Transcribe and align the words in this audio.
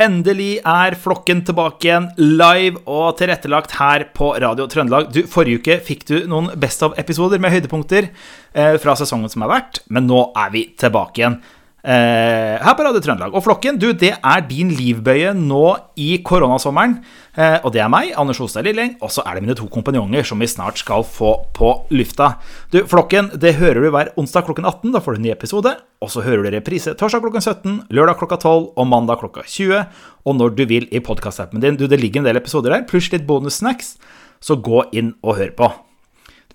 Endelig 0.00 0.62
er 0.64 0.94
flokken 0.96 1.42
tilbake 1.44 1.84
igjen, 1.84 2.06
live 2.16 2.80
og 2.88 3.18
tilrettelagt 3.18 3.74
her 3.76 4.06
på 4.16 4.30
Radio 4.40 4.64
Trøndelag. 4.70 5.10
Du, 5.12 5.18
Forrige 5.28 5.60
uke 5.60 5.76
fikk 5.84 6.06
du 6.08 6.14
noen 6.30 6.48
Best 6.60 6.80
of-episoder 6.86 7.42
med 7.42 7.52
høydepunkter 7.52 8.08
eh, 8.08 8.78
fra 8.80 8.94
sesongen 8.96 9.28
som 9.28 9.44
har 9.44 9.52
vært, 9.52 9.82
men 9.92 10.08
nå 10.08 10.22
er 10.40 10.54
vi 10.54 10.62
tilbake 10.80 11.20
igjen. 11.20 11.36
Eh, 11.80 12.60
her 12.60 12.74
på 12.76 12.84
Radio 12.84 13.00
Trøndelag. 13.00 13.32
Og 13.32 13.44
flokken, 13.44 13.78
du, 13.80 13.88
det 13.96 14.12
er 14.18 14.42
din 14.44 14.68
livbøye 14.76 15.32
nå 15.36 15.64
i 16.00 16.10
koronasommeren. 16.26 16.98
Eh, 17.32 17.56
og 17.64 17.72
det 17.72 17.80
er 17.80 17.88
meg, 17.92 18.10
Anders 18.20 18.40
Hostad 18.42 18.66
Lilleng, 18.68 18.98
og 19.00 19.12
så 19.14 19.24
er 19.24 19.38
det 19.38 19.46
mine 19.46 19.56
to 19.56 19.68
kompanjonger 19.72 20.26
som 20.28 20.42
vi 20.42 20.50
snart 20.50 20.82
skal 20.82 21.06
få 21.08 21.32
på 21.56 21.72
lufta. 21.96 22.34
Du, 22.74 22.82
Flokken, 22.90 23.32
det 23.40 23.56
hører 23.62 23.80
du 23.80 23.90
hver 23.94 24.12
onsdag 24.20 24.44
klokken 24.48 24.68
18. 24.68 24.92
Da 24.92 25.00
får 25.00 25.16
du 25.16 25.22
en 25.22 25.26
ny 25.30 25.32
episode. 25.32 25.74
Og 26.04 26.12
så 26.12 26.24
hører 26.24 26.44
du 26.44 26.54
reprise 26.56 26.94
torsdag 26.96 27.24
klokken 27.24 27.44
17, 27.44 27.76
lørdag 27.96 28.20
klokka 28.20 28.40
12 28.40 28.70
og 28.76 28.88
mandag 28.88 29.20
klokka 29.24 29.44
20. 29.48 29.84
Og 30.28 30.36
når 30.36 30.56
du 30.56 30.64
vil 30.68 30.88
i 30.92 31.00
podkastappen 31.04 31.64
din. 31.64 31.80
Du, 31.80 31.86
det 31.88 32.00
ligger 32.00 32.20
en 32.20 32.28
del 32.28 32.40
episoder 32.40 32.76
der, 32.76 32.88
pluss 32.88 33.08
litt 33.12 33.28
bonussnacks. 33.28 33.96
Så 34.40 34.56
gå 34.60 34.84
inn 34.96 35.14
og 35.24 35.36
hør 35.40 35.56
på. 35.56 35.72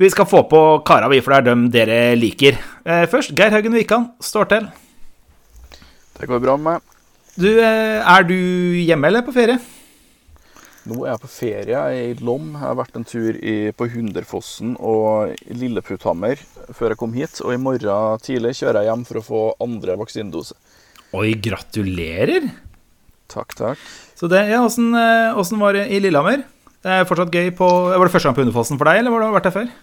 Vi 0.02 0.10
skal 0.12 0.28
få 0.28 0.42
på 0.52 0.62
kara, 0.86 1.08
vi, 1.08 1.22
for 1.24 1.32
det 1.32 1.38
er 1.38 1.46
dem 1.54 1.68
dere 1.72 2.00
liker. 2.20 2.58
Eh, 2.84 3.06
først, 3.08 3.32
Geir 3.38 3.54
Haugen 3.54 3.78
Wikan 3.78 4.10
står 4.20 4.50
til. 4.52 4.66
Det 6.16 6.30
går 6.30 6.44
bra 6.44 6.56
med 6.58 6.76
meg. 6.76 6.92
Du, 7.36 7.50
eh, 7.60 8.00
er 8.00 8.24
du 8.24 8.38
hjemme 8.80 9.10
eller 9.10 9.26
på 9.26 9.34
ferie? 9.36 9.60
Nå 10.86 11.02
er 11.02 11.16
jeg 11.16 11.22
på 11.24 11.30
ferie 11.34 11.74
jeg 11.74 11.98
er 11.98 12.12
i 12.14 12.24
Lom. 12.24 12.52
Jeg 12.54 12.62
har 12.62 12.78
vært 12.78 12.96
en 13.00 13.08
tur 13.08 13.36
i, 13.36 13.72
på 13.76 13.88
Hunderfossen 13.90 14.76
og 14.78 15.34
Lilleputthammer 15.50 16.40
før 16.78 16.94
jeg 16.94 17.00
kom 17.02 17.16
hit. 17.18 17.42
Og 17.42 17.56
i 17.56 17.60
morgen 17.60 18.22
tidlig 18.24 18.54
kjører 18.62 18.84
jeg 18.84 18.92
hjem 18.92 19.06
for 19.10 19.20
å 19.20 19.26
få 19.26 19.42
andre 19.66 19.98
vaksinedose. 20.00 20.56
Oi, 21.18 21.34
gratulerer. 21.42 22.48
Takk, 23.32 23.58
takk. 23.58 23.82
Så 24.16 24.30
det, 24.32 24.46
ja, 24.54 24.62
Åssen 24.64 24.94
eh, 24.96 25.60
var 25.60 25.76
det 25.76 25.90
i 25.90 26.00
Lillehammer? 26.04 26.46
Det 26.86 26.94
er 27.02 27.10
fortsatt 27.10 27.34
gøy 27.34 27.50
på 27.58 27.66
Var 27.66 27.98
det 27.98 28.14
første 28.14 28.30
gang 28.30 28.38
på 28.38 28.46
Hunderfossen 28.46 28.78
for 28.80 28.88
deg, 28.88 29.02
eller 29.02 29.12
har 29.16 29.26
du 29.26 29.36
vært 29.36 29.50
der 29.50 29.58
før? 29.58 29.74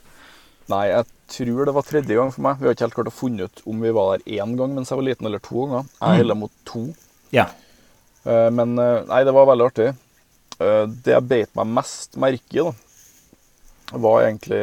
Nei, 0.70 0.84
jeg 0.92 1.06
tror 1.32 1.66
det 1.66 1.74
var 1.74 1.86
tredje 1.86 2.16
gang 2.16 2.30
for 2.32 2.44
meg. 2.46 2.60
Vi 2.60 2.68
har 2.68 2.77
ikke 2.77 2.86
helt 2.86 2.96
klart 2.96 3.10
å 3.10 3.14
funne 3.14 3.48
ut 3.48 3.62
om 3.68 3.82
vi 3.82 3.91
var 3.94 4.12
der 4.14 4.38
én 4.38 4.55
gang 4.58 4.74
mens 4.77 4.92
jeg 4.92 5.00
var 5.00 5.06
liten, 5.08 5.27
eller 5.27 5.42
to 5.42 5.64
ganger. 5.66 5.88
Jeg 5.98 6.22
heller 6.22 6.38
mot 6.38 6.52
to. 6.69 6.84
Ja. 7.34 7.48
Eh, 8.24 8.48
Men 8.54 8.77
eh, 8.78 9.02
nei, 9.08 9.22
det 9.27 9.34
var 9.34 9.48
veldig 9.50 9.69
artig. 9.70 9.88
Eh, 10.58 10.84
Det 11.02 11.16
jeg 11.16 11.28
beit 11.28 11.54
meg 11.58 11.72
mest 11.80 12.16
merke 12.20 12.60
i, 12.60 12.66
da, 12.69 12.74
var 14.02 14.22
egentlig 14.24 14.60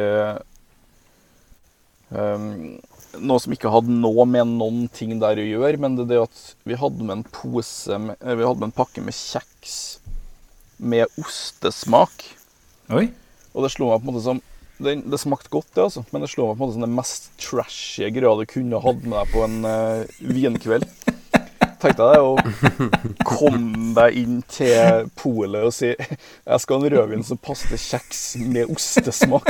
um, 2.10 2.80
noe 3.22 3.42
som 3.42 3.54
ikke 3.54 3.70
hadde 3.70 3.94
noe 3.94 4.24
med 4.26 4.48
noen 4.56 4.88
ting 4.94 5.12
der 5.22 5.38
å 5.38 5.44
gjøre, 5.46 5.78
men 5.82 5.94
det 5.98 6.08
er 6.08 6.12
det 6.14 6.22
at 6.24 6.40
vi 6.66 6.78
hadde 6.80 7.04
med 7.06 7.20
en 7.20 7.26
pose 7.30 7.98
med, 8.02 8.16
Vi 8.18 8.46
hadde 8.48 8.58
med 8.62 8.70
en 8.72 8.78
pakke 8.80 9.04
med 9.04 9.14
kjeks 9.14 9.76
med 10.80 11.06
ostesmak. 11.20 12.24
Oi. 12.90 13.10
Og 13.52 13.62
det 13.66 13.70
slo 13.74 13.90
meg 13.90 14.00
på 14.00 14.08
en 14.08 14.14
måte 14.14 14.24
som 14.24 14.40
Det, 14.80 14.94
det 15.12 15.20
smakte 15.20 15.52
godt, 15.52 15.68
det, 15.74 15.82
altså. 15.88 16.04
Men 16.10 16.24
det 16.24 16.30
slår 16.32 16.50
meg 16.50 16.56
på 16.56 16.62
en 16.62 16.66
måte 16.66 16.76
som 16.78 16.84
det 16.86 16.94
mest 16.96 17.30
trashy 17.42 18.08
greia 18.14 18.32
du 18.38 18.46
kunne 18.48 18.80
hatt 18.80 19.02
med 19.04 19.16
deg 19.18 19.34
på 19.34 19.44
en 19.44 19.58
uh, 19.68 20.30
vinkveld. 20.32 20.86
Tenkte 21.80 22.06
jeg 22.06 22.12
det 22.12 22.20
å 22.20 22.32
komme 23.28 23.92
deg 23.96 24.16
inn 24.20 24.40
til 24.52 25.06
polet 25.16 25.64
og 25.64 25.72
si 25.72 25.94
Jeg 25.94 26.60
skal 26.60 26.76
ha 26.76 26.80
en 26.82 26.92
rødvin 26.92 27.24
som 27.24 27.40
passer 27.40 27.72
til 27.72 27.80
kjeks 27.80 28.24
med 28.42 28.72
ostesmak. 28.72 29.48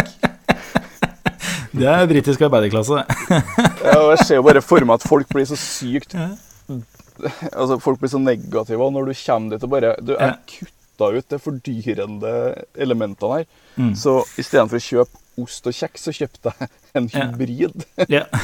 Det 1.70 1.86
er 1.86 2.06
britisk 2.10 2.42
arbeiderklasse. 2.46 3.02
Ja, 3.80 3.98
jeg 4.12 4.24
ser 4.26 4.40
jo 4.40 4.46
bare 4.46 4.62
for 4.62 4.82
meg 4.86 4.98
at 4.98 5.06
folk 5.06 5.30
blir 5.30 5.46
så 5.48 5.58
sykt 5.58 6.16
Altså, 6.18 7.78
folk 7.82 8.00
blir 8.00 8.10
så 8.12 8.20
negative 8.20 8.90
når 8.92 9.10
du 9.10 9.14
kommer 9.22 9.54
dit 9.54 9.64
og 9.66 9.72
bare 9.72 9.94
Du, 10.02 10.14
jeg 10.16 10.36
kutta 10.50 11.10
ut 11.14 11.32
de 11.32 11.38
fordyrende 11.40 12.32
elementene 12.76 13.38
her. 13.38 13.46
Mm. 13.76 13.94
Så 13.96 14.20
istedenfor 14.40 14.80
å 14.80 14.84
kjøpe 14.84 15.19
ost 15.38 15.66
og 15.70 15.74
kjeks, 15.76 16.08
så 16.08 16.14
kjøpte 16.16 16.52
jeg 16.58 16.68
en 16.98 17.08
hybrid. 17.12 17.86
Ja. 18.10 18.24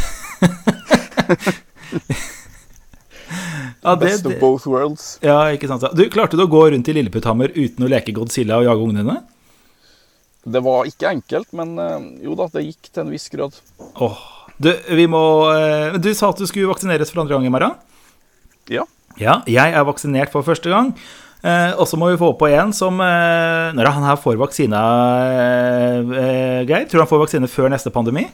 ja, 3.82 3.94
det, 3.94 4.04
Best 4.04 4.26
of 4.26 4.36
both 4.40 4.66
worlds. 4.70 5.18
ja, 5.24 5.38
ikke 5.54 5.68
sant. 5.70 5.82
Du, 5.96 6.04
Klarte 6.12 6.38
du 6.38 6.44
å 6.46 6.50
gå 6.50 6.62
rundt 6.70 6.88
i 6.90 6.94
Lilleputthammer 6.96 7.48
uten 7.56 7.86
å 7.86 7.90
leke 7.90 8.14
Godzilla 8.16 8.60
og 8.60 8.68
jage 8.68 8.86
ungene 8.86 9.02
dine? 9.04 9.18
Det 10.46 10.62
var 10.62 10.86
ikke 10.86 11.10
enkelt, 11.10 11.50
men 11.58 11.74
eh, 11.82 12.00
jo 12.28 12.36
da, 12.38 12.46
det 12.54 12.62
gikk 12.68 12.90
til 12.92 13.02
en 13.02 13.10
viss 13.10 13.26
grad. 13.32 13.56
Åh, 13.98 14.20
du, 14.62 14.70
vi 14.94 15.06
må 15.10 15.22
eh, 15.52 15.96
Du 16.00 16.12
sa 16.14 16.30
at 16.30 16.38
du 16.40 16.46
skulle 16.48 16.70
vaksineres 16.70 17.10
for 17.12 17.24
andre 17.24 17.34
gang 17.34 17.48
i 17.48 17.52
morgen? 17.52 17.74
Ja. 18.70 18.86
Ja, 19.18 19.40
jeg 19.48 19.72
er 19.72 19.86
vaksinert 19.88 20.30
for 20.32 20.46
første 20.46 20.70
gang. 20.70 20.92
Eh, 21.46 21.72
og 21.78 21.86
så 21.86 21.98
må 22.00 22.08
vi 22.10 22.18
få 22.18 22.32
på 22.34 22.48
en 22.50 22.72
som 22.74 22.98
eh, 23.04 23.68
Når 23.76 23.90
han 23.94 24.06
her 24.08 24.16
får 24.18 24.38
vaksina, 24.40 24.80
eh, 25.30 26.62
Geir? 26.66 26.88
Tror 26.88 26.98
du 26.98 27.02
han 27.04 27.10
får 27.12 27.22
vaksine 27.22 27.50
før 27.50 27.70
neste 27.70 27.92
pandemi? 27.94 28.24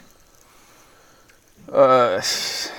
Eh, 1.73 2.31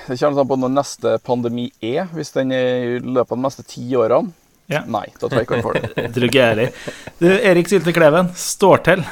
det 0.08 0.16
kommer 0.18 0.42
an 0.42 0.50
på 0.50 0.58
når 0.58 0.72
neste 0.74 1.12
pandemi 1.26 1.68
er. 1.82 2.08
Hvis 2.14 2.34
den 2.34 2.54
er 2.54 2.96
i 2.96 2.98
løpet 2.98 3.30
av 3.30 3.38
de 3.38 3.46
neste 3.46 3.66
ti 3.68 3.84
årene. 3.98 4.34
Ja. 4.72 4.80
Nei, 4.88 5.04
da 5.20 5.28
tror 5.28 5.38
jeg 5.38 5.46
ikke 5.46 5.58
han 5.58 5.66
får 5.66 5.78
det. 5.78 5.88
Tror 6.16 6.26
ikke 6.30 6.40
jeg 6.40 6.52
heller. 6.54 6.92
Du, 7.20 7.26
Erik 7.36 7.68
Sylte 7.68 7.92
Kleven, 7.94 8.30
står 8.38 8.84
til. 8.86 9.02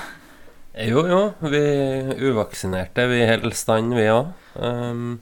Jo, 0.88 1.02
jo, 1.04 1.18
vi 1.44 1.60
uvaksinerte, 2.30 3.04
vi 3.10 3.20
holder 3.28 3.58
stand, 3.58 3.92
vi 3.92 4.06
òg. 4.08 4.30
Um, 4.56 5.18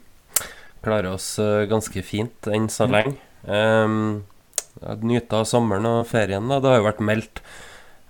klarer 0.85 1.11
oss 1.11 1.33
ganske 1.67 2.05
fint 2.07 2.47
enn 2.47 2.71
så 2.71 2.87
lenge. 2.87 3.19
Um, 3.43 4.21
Nyte 4.79 5.41
av 5.41 5.49
sommeren 5.49 5.87
og 5.89 6.07
ferien. 6.09 6.47
da 6.49 6.59
Det 6.61 6.71
har 6.71 6.79
jo 6.79 6.87
vært 6.87 7.03
meldt 7.03 7.41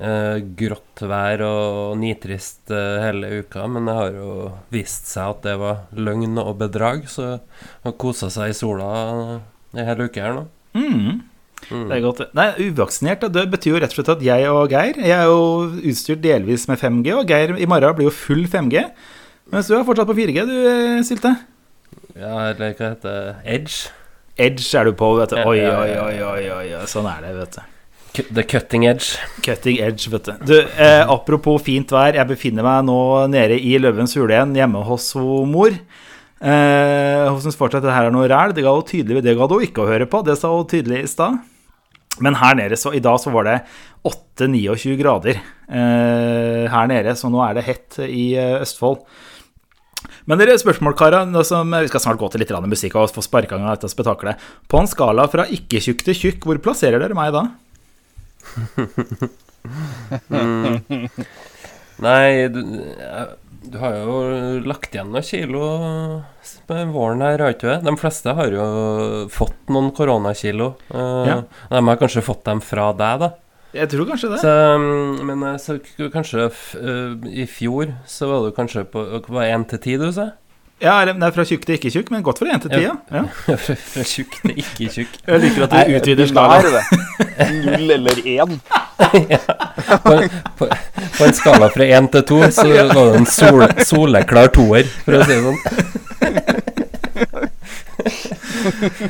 eh, 0.01 0.37
grått 0.57 1.03
vær 1.05 1.43
og 1.45 1.97
nitrist 2.01 2.71
eh, 2.73 3.01
hele 3.05 3.41
uka, 3.41 3.65
men 3.67 3.89
det 3.89 3.97
har 3.97 4.15
jo 4.15 4.29
vist 4.73 5.09
seg 5.11 5.35
at 5.35 5.43
det 5.47 5.57
var 5.61 5.83
løgn 5.97 6.37
og 6.41 6.55
bedrag, 6.61 7.07
så 7.09 7.37
har 7.85 7.99
kosa 8.01 8.31
seg 8.33 8.53
i 8.53 8.57
sola 8.57 8.89
en 9.71 9.87
hel 9.87 10.07
uke 10.07 10.23
her 10.23 10.35
nå. 10.37 10.47
Mm. 10.77 11.21
Mm. 11.69 11.87
Det 11.87 11.95
er 11.95 12.03
godt. 12.03 12.21
Nei, 12.35 12.47
uvaksinert, 12.67 13.25
det 13.31 13.45
betyr 13.51 13.75
jo 13.75 13.81
rett 13.83 13.93
og 13.93 13.99
slett 13.99 14.13
at 14.15 14.23
jeg 14.25 14.47
og 14.49 14.71
Geir 14.73 14.97
Jeg 14.97 15.13
er 15.13 15.29
jo 15.29 15.69
utstyrt 15.91 16.23
delvis 16.23 16.65
med 16.71 16.81
5G, 16.81 17.13
og 17.19 17.29
Geir 17.29 17.53
i 17.55 17.69
morgen 17.69 17.97
blir 17.97 18.09
jo 18.09 18.15
full 18.15 18.47
5G. 18.49 18.87
Mens 19.51 19.69
du 19.69 19.75
er 19.77 19.85
fortsatt 19.87 20.09
på 20.09 20.17
4G, 20.17 20.45
du, 20.47 20.55
eh, 20.71 21.01
Sylte. 21.05 21.35
Ja, 22.15 22.51
eller 22.51 22.73
hva 22.75 22.91
heter 22.91 23.07
det? 23.07 23.35
Edge? 23.45 23.91
Edge 24.39 24.67
er 24.77 24.87
du 24.87 24.95
på, 24.97 25.11
vet 25.19 25.33
du. 25.33 25.41
Oi, 25.41 25.59
oi, 25.65 25.91
oi, 25.99 26.15
oi, 26.27 26.45
oi. 26.59 26.87
Sånn 26.89 27.09
er 27.09 27.25
det, 27.25 27.33
vet 27.39 27.57
du. 27.57 27.67
The 28.35 28.43
cutting 28.43 28.85
edge. 28.89 29.15
Cutting 29.43 29.79
edge, 29.83 30.11
vet 30.11 30.27
du. 30.27 30.45
du 30.49 30.55
eh, 30.59 31.03
apropos 31.07 31.61
fint 31.63 31.91
vær, 31.93 32.17
jeg 32.17 32.27
befinner 32.27 32.65
meg 32.65 32.83
nå 32.89 32.97
nede 33.31 33.55
i 33.55 33.77
Løvens 33.79 34.17
hule 34.19 34.35
igjen, 34.35 34.55
hjemme 34.57 34.83
hos 34.87 35.13
ho 35.15 35.43
mor. 35.47 35.71
Eh, 36.41 37.29
hun 37.29 37.39
syns 37.43 37.59
fortsatt 37.59 37.83
at 37.83 37.87
det 37.87 37.95
her 37.95 38.09
er 38.09 38.15
noe 38.15 38.27
ræl. 38.31 38.55
Det 38.57 38.65
ga 38.65 38.73
hun 38.75 38.87
tydelig 38.87 39.23
det 39.23 39.37
ga 39.37 39.47
hun 39.47 39.63
ikke 39.63 39.85
å 39.85 39.89
høre 39.91 40.09
på. 40.11 40.23
Det 40.27 40.35
sa 40.39 40.51
hun 40.51 40.67
tydelig 40.69 41.05
i 41.05 41.11
stad. 41.11 41.39
Men 42.19 42.35
her 42.41 42.57
nede, 42.59 42.75
så 42.75 42.91
i 42.93 42.99
dag 43.03 43.19
så 43.23 43.31
var 43.31 43.47
det 43.47 43.59
8-29 44.07 44.97
grader 44.99 45.37
eh, 45.37 46.65
her 46.67 46.89
nede, 46.91 47.13
så 47.15 47.29
nå 47.31 47.39
er 47.45 47.55
det 47.55 47.67
hett 47.69 48.01
i 48.03 48.33
eh, 48.35 48.57
Østfold. 48.59 49.05
Men 50.29 50.39
dere 50.41 50.55
spørsmål, 50.61 50.95
karer. 50.97 51.27
Vi 51.31 51.89
skal 51.91 52.03
snart 52.03 52.19
gå 52.21 52.29
til 52.33 52.41
litt 52.43 52.53
musikk 52.69 52.95
og 52.99 53.11
få 53.13 53.23
sparka 53.25 53.57
gang 53.57 53.69
dette 53.69 53.89
spetakkelet. 53.91 54.41
På 54.71 54.79
en 54.81 54.89
skala 54.89 55.27
fra 55.31 55.45
ikke-tjukk 55.49 56.03
til 56.07 56.17
tjukk, 56.17 56.45
hvor 56.47 56.61
plasserer 56.63 56.99
dere 57.03 57.17
meg 57.17 57.33
da? 57.35 57.45
Nei, 62.01 62.47
du, 62.49 62.61
du 63.69 63.77
har 63.81 63.97
jo 63.99 64.15
lagt 64.65 64.95
igjen 64.95 65.11
noen 65.13 65.25
kilo 65.25 65.61
på 66.67 66.77
våren 66.95 67.21
her, 67.25 67.43
har 67.43 67.53
ikke 67.53 67.67
det? 67.69 67.79
De 67.85 67.93
fleste 67.99 68.33
har 68.37 68.49
jo 68.55 68.65
fått 69.33 69.69
noen 69.73 69.91
koronakilo. 69.95 70.71
Eh, 70.89 71.29
Ja. 71.29 71.37
De 71.69 71.83
har 71.87 71.99
kanskje 72.01 72.23
fått 72.25 72.43
dem 72.47 72.61
fra 72.65 72.89
deg, 72.97 73.21
da. 73.21 73.29
Jeg 73.73 73.87
tror 73.89 74.05
kanskje 74.09 74.29
det. 74.33 74.39
Så, 74.41 74.51
mm, 74.77 75.25
men 75.27 75.43
eh, 75.47 75.57
så 75.59 75.77
kanskje 76.11 76.49
eh, 76.49 77.29
i 77.43 77.47
fjor 77.47 77.93
så 78.07 78.27
var 78.27 78.45
du 78.45 78.55
kanskje 78.55 78.83
på 78.83 79.03
Var 79.27 79.51
én 79.53 79.63
til 79.69 79.79
ti, 79.79 79.97
du 79.97 80.11
sa? 80.11 80.31
Ja, 80.81 80.95
nei, 81.05 81.13
det 81.13 81.27
fra 81.35 81.43
tjukk 81.45 81.61
til 81.67 81.75
ikke 81.77 81.91
tjukk, 81.93 82.07
men 82.09 82.23
godt 82.25 82.39
for 82.41 82.49
1 82.49 82.63
til 82.63 82.71
10, 82.73 82.81
ja. 82.81 82.93
ja. 83.13 83.21
fra 83.45 83.75
fra 83.93 84.05
tjukk 84.07 84.39
til 84.41 84.51
ikke 84.63 84.87
tjukk. 84.89 85.19
Jeg 85.27 85.41
liker 85.43 85.67
at 85.67 85.75
du 85.75 85.91
utvider 85.99 86.25
skalaen. 86.31 86.65
Null 87.67 87.97
eller 87.99 88.17
én. 88.25 88.57
På, 90.01 90.13
på, 90.57 90.67
på 91.17 91.25
en 91.25 91.33
skala 91.35 91.67
fra 91.73 91.83
én 91.97 92.05
til 92.13 92.21
to 92.29 92.37
så 92.53 92.63
var 92.69 92.93
det 92.95 93.17
en 93.17 93.25
sol, 93.27 93.63
soleklar 93.83 94.47
toer, 94.53 94.85
for 95.03 95.17
å 95.17 95.25
si 95.25 95.33
det 95.33 95.41
sånn. 95.43 95.59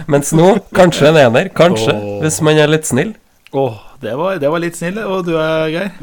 Mens 0.12 0.31
nå 0.36 0.48
kanskje 0.75 1.12
en 1.12 1.19
ener. 1.22 1.52
Kanskje, 1.56 1.94
hvis 2.24 2.42
man 2.46 2.60
er 2.60 2.72
litt 2.72 2.88
snill. 2.90 3.13
Åh, 3.52 3.91
det 4.01 4.15
var, 4.18 4.42
det 4.42 4.50
var 4.50 4.63
litt 4.63 4.77
snill. 4.77 5.00
Og 5.06 5.25
du 5.27 5.36
er 5.38 5.71
Geir? 5.71 5.95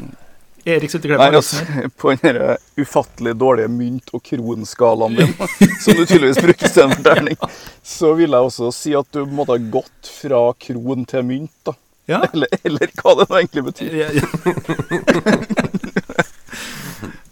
Erik 0.65 0.93
Nei, 1.05 1.35
altså, 1.35 1.65
på 1.97 2.11
den 2.11 2.35
der 2.35 2.57
ufattelig 2.77 3.35
dårlige 3.39 3.67
mynt- 3.71 4.11
og 4.13 4.23
kronskalaen 4.23 5.15
din, 5.15 5.33
som 5.83 5.95
du 5.95 6.05
tydeligvis 6.05 6.41
bruker 6.43 6.67
istedenfor 6.67 7.03
terning, 7.03 7.37
så 7.95 8.13
vil 8.19 8.35
jeg 8.35 8.49
også 8.49 8.71
si 8.75 8.95
at 8.97 9.07
du 9.15 9.23
måtte 9.25 9.55
ha 9.55 9.69
gått 9.71 10.11
fra 10.19 10.41
kron 10.59 11.07
til 11.09 11.25
mynt, 11.25 11.55
da. 11.67 11.75
Ja. 12.09 12.23
Eller, 12.33 12.49
eller 12.65 12.89
hva 12.97 13.13
det 13.19 13.27
nå 13.29 13.37
egentlig 13.37 13.63
betyr. 13.69 13.91
Ja, 14.01 14.09
ja. 14.17 14.25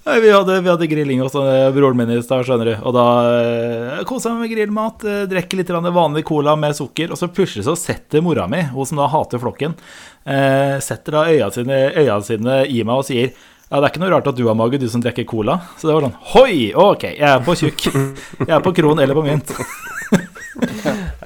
Nei, 0.08 0.20
vi 0.24 0.30
hadde, 0.32 0.62
vi 0.64 0.70
hadde 0.72 0.88
grilling 0.88 1.20
hos 1.20 1.34
eh, 1.36 1.66
broren 1.76 1.98
min 2.00 2.12
i 2.16 2.22
stad, 2.24 2.46
skjønner 2.48 2.70
du. 2.70 2.74
Og 2.88 2.94
da 2.96 3.06
eh, 3.42 4.04
kosa 4.08 4.30
jeg 4.30 4.38
meg 4.38 4.46
med 4.46 4.52
grillmat, 4.54 5.04
eh, 5.04 5.26
drikker 5.28 5.60
litt 5.60 5.72
vanlig 5.98 6.24
cola 6.30 6.54
med 6.56 6.78
sukker. 6.78 7.12
Og 7.12 7.20
så 7.20 7.28
plutselig 7.28 7.66
så 7.68 7.74
setter 7.76 8.24
mora 8.24 8.46
mi, 8.48 8.62
hun 8.72 8.88
som 8.88 9.02
da 9.02 9.10
hater 9.12 9.42
flokken, 9.44 9.76
eh, 10.24 10.78
setter 10.86 11.18
da 11.18 11.26
øya 11.28 11.50
sine, 11.52 11.82
øya 12.00 12.16
sine 12.24 12.62
i 12.72 12.80
meg 12.88 13.02
og 13.02 13.08
sier 13.10 13.34
ja, 13.68 13.82
Det 13.82 13.84
er 13.84 13.90
ikke 13.92 14.00
noe 14.06 14.14
rart 14.14 14.28
at 14.32 14.38
du 14.40 14.46
har 14.48 14.56
mage, 14.56 14.80
du 14.80 14.88
som 14.88 15.02
drikker 15.04 15.26
cola. 15.28 15.58
Så 15.76 15.90
det 15.90 15.98
var 15.98 16.06
sånn 16.08 16.16
Hoi! 16.32 16.70
Ok, 16.72 17.04
jeg 17.18 17.28
er 17.28 17.44
på 17.44 17.58
tjukk. 17.60 17.90
Jeg 17.92 18.54
er 18.56 18.64
på 18.64 18.72
kron 18.78 19.04
eller 19.04 19.18
på 19.18 19.26
mynt. 19.28 19.52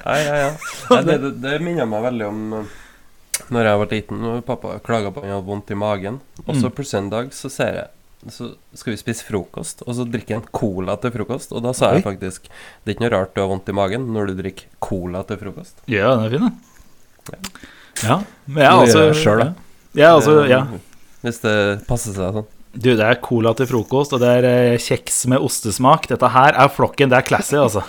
Ja, 0.02 0.14
ja, 0.18 0.32
ja. 0.36 0.48
Det, 1.06 1.14
det, 1.22 1.28
det 1.40 1.52
minner 1.62 1.86
meg 1.88 2.02
veldig 2.04 2.24
om 2.26 2.40
uh, 2.52 2.72
Når 3.54 3.64
jeg 3.68 3.78
var 3.80 3.92
liten 3.94 4.24
og 4.28 4.40
pappa 4.44 4.74
klaga 4.84 5.12
på 5.14 5.22
at 5.22 5.28
han 5.28 5.36
hadde 5.38 5.46
vondt 5.46 5.70
i 5.72 5.78
magen. 5.78 6.18
Og 6.42 6.50
så 6.58 6.66
Mm. 6.66 6.74
plutselig 6.76 6.98
en 7.04 7.10
dag 7.14 7.30
så 7.32 7.48
ser 7.54 7.78
jeg 7.78 7.86
Så 8.30 8.52
skal 8.78 8.92
vi 8.92 9.00
spise 9.00 9.24
frokost, 9.26 9.80
og 9.82 9.96
så 9.98 10.04
drikker 10.06 10.36
jeg 10.36 10.42
en 10.44 10.50
cola 10.54 10.94
til 11.02 11.10
frokost. 11.14 11.50
Og 11.56 11.64
da 11.64 11.72
sa 11.74 11.90
jeg 11.90 12.02
Oi. 12.02 12.06
faktisk 12.06 12.46
Det 12.46 12.92
er 12.92 12.94
ikke 12.94 13.06
noe 13.08 13.14
rart 13.16 13.32
du 13.34 13.42
har 13.42 13.50
vondt 13.50 13.70
i 13.72 13.74
magen 13.74 14.04
når 14.14 14.30
du 14.30 14.42
drikker 14.44 14.68
cola 14.84 15.24
til 15.26 15.40
frokost. 15.40 15.82
Ja, 15.90 16.14
den 16.14 16.28
er 16.28 16.36
fin, 16.36 16.46
da. 16.46 16.52
Ja. 18.02 18.18
Men 18.46 18.62
jeg 18.62 18.84
altså 18.84 19.04
Sjøl, 19.18 19.42
da. 19.42 19.48
Jeg 19.98 20.06
er 20.06 20.14
altså, 20.14 20.36
ja. 20.48 20.60
Hvis 21.26 21.42
det 21.42 21.56
passer 21.88 22.14
seg 22.14 22.38
sånn. 22.38 22.46
Du, 22.72 22.88
det 22.96 23.04
er 23.04 23.18
cola 23.20 23.52
til 23.58 23.68
frokost, 23.68 24.14
og 24.16 24.22
det 24.22 24.30
er 24.38 24.46
eh, 24.48 24.78
kjeks 24.80 25.26
med 25.28 25.42
ostesmak. 25.44 26.06
Dette 26.08 26.30
her 26.32 26.56
er 26.56 26.70
flokken. 26.72 27.10
Det 27.12 27.18
er 27.18 27.26
classy, 27.26 27.58
altså. 27.60 27.82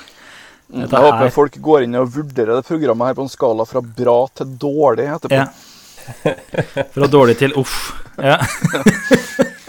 Jeg 0.74 0.89
håper 0.89 1.21
her... 1.21 1.31
folk 1.33 1.56
går 1.62 1.86
inn 1.86 1.95
og 2.01 2.09
vurderer 2.12 2.57
det 2.57 2.65
programmet 2.68 3.12
her 3.12 3.18
på 3.19 3.27
en 3.27 3.31
skala 3.31 3.65
fra 3.69 3.83
bra 3.86 4.18
til 4.33 4.57
dårlig 4.59 5.07
etterpå. 5.13 5.39
Ja. 5.39 6.88
Fra 6.97 7.07
dårlig 7.07 7.38
til 7.39 7.53
uff. 7.62 7.77
Ja. 8.18 8.41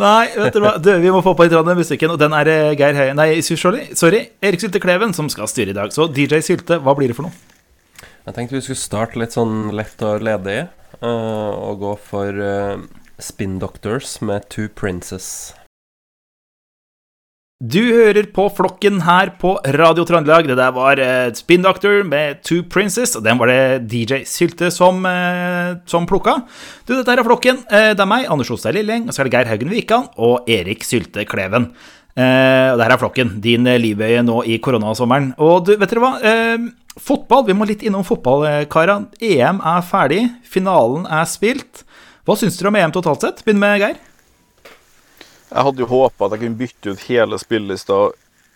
Nei, 0.00 0.30
vet 0.32 0.56
du 0.56 0.62
hva. 0.64 0.74
Du, 0.80 0.90
vi 1.02 1.12
må 1.12 1.20
få 1.24 1.34
på 1.36 1.46
litt 1.46 1.54
av 1.56 1.66
den 1.68 1.78
musikken, 1.78 2.12
og 2.14 2.20
den 2.20 2.34
er 2.36 2.48
eh, 2.48 2.72
Geir 2.78 2.96
Høie 2.96 3.16
Nei, 3.16 3.28
sorry. 3.44 4.22
Erik 4.40 4.62
Sylte 4.62 4.80
Kleven 4.82 5.14
som 5.16 5.28
skal 5.32 5.50
styre 5.50 5.74
i 5.74 5.76
dag. 5.76 5.92
Så 5.94 6.08
DJ 6.08 6.40
Sylte, 6.46 6.80
hva 6.80 6.96
blir 6.96 7.12
det 7.12 7.18
for 7.18 7.28
noe? 7.28 7.36
Jeg 8.26 8.36
tenkte 8.36 8.56
vi 8.56 8.64
skulle 8.64 8.80
starte 8.80 9.20
litt 9.20 9.36
sånn 9.36 9.72
lett 9.76 10.02
og 10.06 10.24
ledig, 10.24 10.58
uh, 11.00 11.52
og 11.56 11.80
gå 11.82 11.94
for 12.10 12.36
uh, 12.36 12.82
Spin 13.20 13.58
Doctors 13.62 14.18
med 14.24 14.48
Two 14.52 14.68
Princess. 14.72 15.52
Du 17.60 17.82
hører 17.92 18.24
på 18.32 18.46
Flokken 18.56 19.02
her 19.04 19.34
på 19.36 19.50
Radio 19.76 20.06
Trøndelag. 20.08 20.46
Det 20.48 20.54
der 20.56 20.70
var 20.72 20.96
eh, 20.96 21.26
Spin 21.36 21.60
Doctor 21.60 21.98
med 22.08 22.38
Two 22.40 22.62
Princes, 22.64 23.12
og 23.18 23.26
den 23.26 23.36
var 23.36 23.52
det 23.52 23.82
DJ 23.84 24.22
Sylte 24.24 24.70
som, 24.72 25.04
eh, 25.04 25.74
som 25.84 26.06
plukka. 26.08 26.38
Du, 26.88 26.94
dette 26.94 27.12
her 27.12 27.20
er 27.20 27.28
Flokken. 27.28 27.60
Eh, 27.68 27.90
det 27.92 28.00
er 28.00 28.08
meg, 28.08 28.24
Anders 28.32 28.48
Ostad 28.56 28.78
Lilleng, 28.78 29.04
og 29.04 29.12
så 29.12 29.20
er 29.20 29.28
det 29.28 29.34
Geir 29.36 29.52
Haugen 29.52 29.74
Wikan 29.76 30.08
og 30.16 30.48
Erik 30.48 30.88
Sylte 30.88 31.28
Kleven. 31.28 31.68
Eh, 32.16 32.72
og 32.72 32.80
det 32.80 32.86
her 32.86 32.96
er 32.96 33.02
Flokken, 33.04 33.36
din 33.44 33.68
eh, 33.68 33.76
livøye 33.84 34.24
nå 34.24 34.40
i 34.48 34.56
koronasommeren. 34.64 35.34
Og 35.36 35.68
du, 35.68 35.74
vet 35.76 35.92
dere 35.92 36.06
hva? 36.06 36.16
Eh, 36.24 36.68
fotball, 36.96 37.44
vi 37.44 37.60
må 37.60 37.68
litt 37.68 37.84
innom 37.84 38.08
fotball, 38.08 38.48
eh, 38.48 38.62
kara. 38.72 39.02
EM 39.20 39.60
er 39.60 39.84
ferdig, 39.84 40.30
finalen 40.48 41.04
er 41.12 41.28
spilt. 41.28 41.84
Hva 42.24 42.40
syns 42.40 42.56
dere 42.56 42.72
om 42.72 42.80
EM 42.80 42.96
totalt 42.96 43.28
sett? 43.28 43.44
Begynn 43.44 43.60
med 43.60 43.82
Geir. 43.84 44.06
Jeg 45.50 45.64
hadde 45.66 45.82
jo 45.82 45.88
håpa 45.90 46.26
at 46.28 46.36
jeg 46.36 46.44
kunne 46.44 46.60
bytte 46.60 46.92
ut 46.94 47.04
hele 47.08 47.38
spillelista 47.42 47.96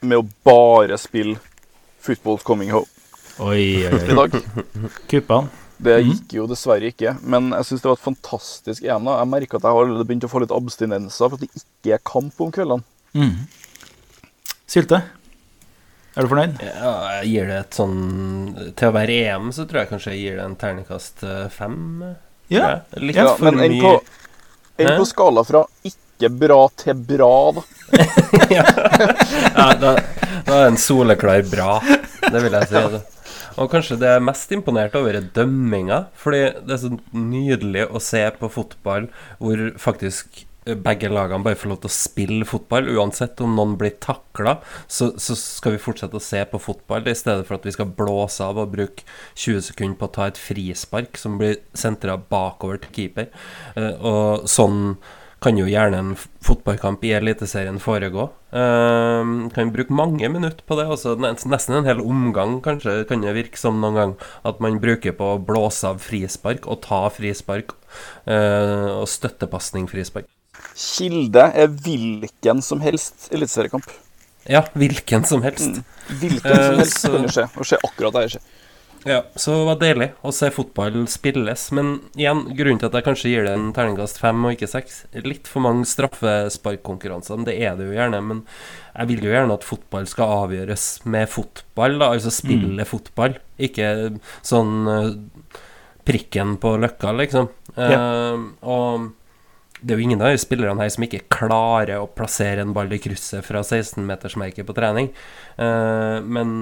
med 0.05 0.21
å 0.21 0.27
bare 0.47 0.99
spille 1.01 1.39
Football's 2.05 2.45
Coming 2.47 2.71
Home 2.75 2.91
Oi, 3.43 3.83
oi, 3.89 3.99
i 3.99 4.15
dag. 4.15 4.35
Kuppan. 5.11 5.49
Det 5.83 5.97
gikk 6.07 6.37
jo 6.37 6.45
dessverre 6.47 6.87
ikke, 6.93 7.17
men 7.27 7.49
jeg 7.51 7.67
syns 7.67 7.83
det 7.83 7.89
var 7.91 7.97
et 7.99 8.05
fantastisk 8.05 8.85
EM. 8.87 9.09
da. 9.09 9.17
Jeg 9.25 9.31
merker 9.33 9.59
at 9.59 9.65
jeg 9.67 9.75
har 9.75 9.81
allerede 9.83 10.07
begynt 10.07 10.27
å 10.29 10.31
få 10.31 10.43
litt 10.45 10.55
abstinenser 10.55 11.33
for 11.33 11.35
at 11.35 11.43
det 11.43 11.51
ikke 11.59 11.97
er 11.97 12.05
kamp 12.07 12.39
om 12.45 12.53
kveldene. 12.55 12.87
Mm. 13.19 13.33
Sylte, 14.71 15.01
er 16.15 16.23
du 16.23 16.31
fornøyd? 16.31 16.63
Ja, 16.63 16.93
jeg 17.19 17.33
gir 17.33 17.51
det 17.51 17.57
et 17.65 17.77
sånn 17.77 17.99
Til 18.79 18.89
å 18.89 18.95
være 18.95 19.19
EM, 19.27 19.51
så 19.55 19.67
tror 19.67 19.81
jeg 19.83 19.91
kanskje 19.91 20.15
jeg 20.15 20.23
gir 20.23 20.39
det 20.39 20.45
en 20.47 20.57
terningkast 20.63 21.25
eh, 21.27 21.45
fem. 21.53 21.77
eh, 22.07 22.15
Ja. 22.55 22.69
Litt 23.03 23.19
Ja, 23.19 23.33
for 23.35 23.51
men 23.51 23.59
enn 23.67 23.75
mye 23.75 23.83
på, 23.83 23.93
en 24.85 24.95
på 25.01 25.07
skala 25.11 25.43
fra 25.47 25.65
ikke 25.83 25.99
bra 26.23 26.69
til 26.81 26.95
bra, 26.95 27.33
da. 27.57 27.65
ja, 28.55 28.65
da, 29.81 29.97
da 30.47 30.61
er 30.61 30.71
en 30.71 30.79
soleklar 30.81 31.45
bra, 31.51 31.81
det 32.31 32.41
vil 32.45 32.57
jeg 32.61 32.71
si. 32.71 32.81
Ja. 32.81 33.03
Og 33.61 33.71
kanskje 33.71 33.99
det 34.01 34.09
jeg 34.09 34.19
er 34.19 34.25
mest 34.27 34.51
imponert 34.55 34.97
over, 34.99 35.15
er 35.15 35.29
dømminga. 35.37 36.09
Fordi 36.19 36.41
det 36.67 36.75
er 36.75 36.83
så 36.83 36.91
nydelig 37.15 37.87
å 37.87 38.03
se 38.03 38.25
på 38.41 38.51
fotball 38.51 39.07
hvor 39.39 39.63
faktisk 39.79 40.43
begge 40.65 41.11
lagene 41.13 41.45
bare 41.45 41.59
får 41.61 41.69
lov 41.71 41.81
til 41.83 41.91
å 41.91 41.95
spille 41.95 42.47
fotball. 42.49 42.89
Uansett 42.97 43.41
om 43.45 43.55
noen 43.55 43.77
blir 43.81 43.95
takla, 44.03 44.57
så, 44.89 45.11
så 45.21 45.37
skal 45.39 45.77
vi 45.77 45.83
fortsette 45.83 46.17
å 46.19 46.25
se 46.25 46.41
på 46.49 46.61
fotball 46.63 47.07
i 47.11 47.17
stedet 47.19 47.45
for 47.47 47.59
at 47.59 47.69
vi 47.69 47.75
skal 47.77 47.93
blåse 47.99 48.43
av 48.45 48.59
og 48.63 48.73
bruke 48.73 49.05
20 49.37 49.69
sekunder 49.69 49.99
på 50.01 50.09
å 50.09 50.15
ta 50.17 50.31
et 50.31 50.41
frispark 50.41 51.21
som 51.21 51.37
blir 51.41 51.61
sentra 51.77 52.17
bakover 52.17 52.81
til 52.83 52.97
keeper. 52.97 53.29
Eh, 53.77 53.93
Og 54.01 54.49
sånn 54.51 54.97
kan 55.45 55.59
jo 55.61 55.67
gjerne 55.69 55.99
en 56.01 56.13
fotballkamp 56.45 57.03
i 57.05 57.13
Eliteserien 57.19 57.77
foregå. 57.83 58.25
Eh, 58.55 59.33
kan 59.55 59.73
bruke 59.75 59.93
mange 59.95 60.29
minutter 60.33 60.65
på 60.67 60.79
det. 60.79 60.87
Også. 60.89 61.15
nes- 61.21 61.45
nesten 61.47 61.77
en 61.79 61.85
hel 61.89 62.01
omgang 62.01 62.61
kanskje 62.65 63.03
kan 63.09 63.21
det 63.25 63.35
virke 63.37 63.61
som 63.61 63.77
noen 63.83 63.95
gang 63.99 64.15
at 64.45 64.61
man 64.65 64.81
bruker 64.83 65.13
på 65.19 65.35
å 65.35 65.43
blåse 65.45 65.85
av 65.89 66.01
frispark 66.01 66.67
og 66.67 66.81
ta 66.87 67.03
frispark 67.13 67.75
uh, 68.27 69.01
og 69.03 69.07
støttepasning 69.11 69.87
frispark. 69.91 70.27
Kilde 70.75 71.45
er 71.55 71.69
hvilken 71.69 72.63
som 72.65 72.81
helst 72.83 73.29
eliteseriekamp. 73.35 73.87
Ja, 74.51 74.65
hvilken 74.75 75.25
som 75.29 75.43
helst. 75.45 75.81
Hvilken 76.21 76.51
Eh, 76.51 76.67
som 76.67 76.79
helst 76.81 76.99
så- 77.05 77.13
kan 77.13 77.23
jo 77.23 77.29
skje. 77.37 77.47
Og 77.57 77.65
skje 77.69 77.79
akkurat 77.85 78.13
der 78.13 78.27
det 78.27 78.33
skjer. 78.35 78.43
Ja, 79.05 79.21
så 79.37 79.53
det 79.59 79.65
var 79.69 79.81
deilig 79.81 80.07
å 80.25 80.33
se 80.33 80.49
fotball 80.55 80.97
spilles. 81.13 81.67
Men 81.77 81.99
igjen, 82.17 82.45
grunnen 82.57 82.81
til 82.81 82.89
at 82.89 82.97
jeg 82.97 83.07
kanskje 83.07 83.33
gir 83.33 83.45
det 83.45 83.53
en 83.53 83.73
terningkast 83.77 84.21
fem 84.23 84.47
og 84.47 84.55
ikke 84.57 84.71
seks 84.71 85.03
Litt 85.27 85.49
for 85.51 85.65
mange 85.67 85.85
straffesparkkonkurranser, 85.89 87.43
det 87.45 87.59
er 87.61 87.77
det 87.77 87.91
jo 87.91 87.97
gjerne. 87.99 88.23
Men 88.25 88.41
jeg 88.95 89.11
vil 89.13 89.27
jo 89.29 89.35
gjerne 89.35 89.59
at 89.59 89.67
fotball 89.69 90.09
skal 90.09 90.33
avgjøres 90.47 90.87
med 91.13 91.29
fotball, 91.33 91.99
da, 92.01 92.13
altså 92.17 92.33
spille 92.33 92.89
fotball. 92.89 93.37
Ikke 93.61 93.91
sånn 94.47 94.89
eh, 94.89 95.13
prikken 96.09 96.57
på 96.63 96.75
løkka, 96.81 97.13
liksom. 97.21 97.53
Eh, 97.77 98.49
og 98.65 99.13
det 99.85 99.93
er 99.93 100.01
jo 100.01 100.09
ingen 100.09 100.25
av 100.25 100.33
de 100.33 100.41
spillerne 100.41 100.81
her 100.81 100.93
som 100.93 101.05
ikke 101.05 101.27
klarer 101.33 102.01
å 102.01 102.09
plassere 102.09 102.65
en 102.65 102.73
ball 102.77 102.93
i 102.95 103.01
krysset 103.03 103.45
fra 103.45 103.61
16-metersmerket 103.61 104.65
på 104.65 104.77
trening. 104.77 105.11
Uh, 105.59 106.25
men 106.25 106.55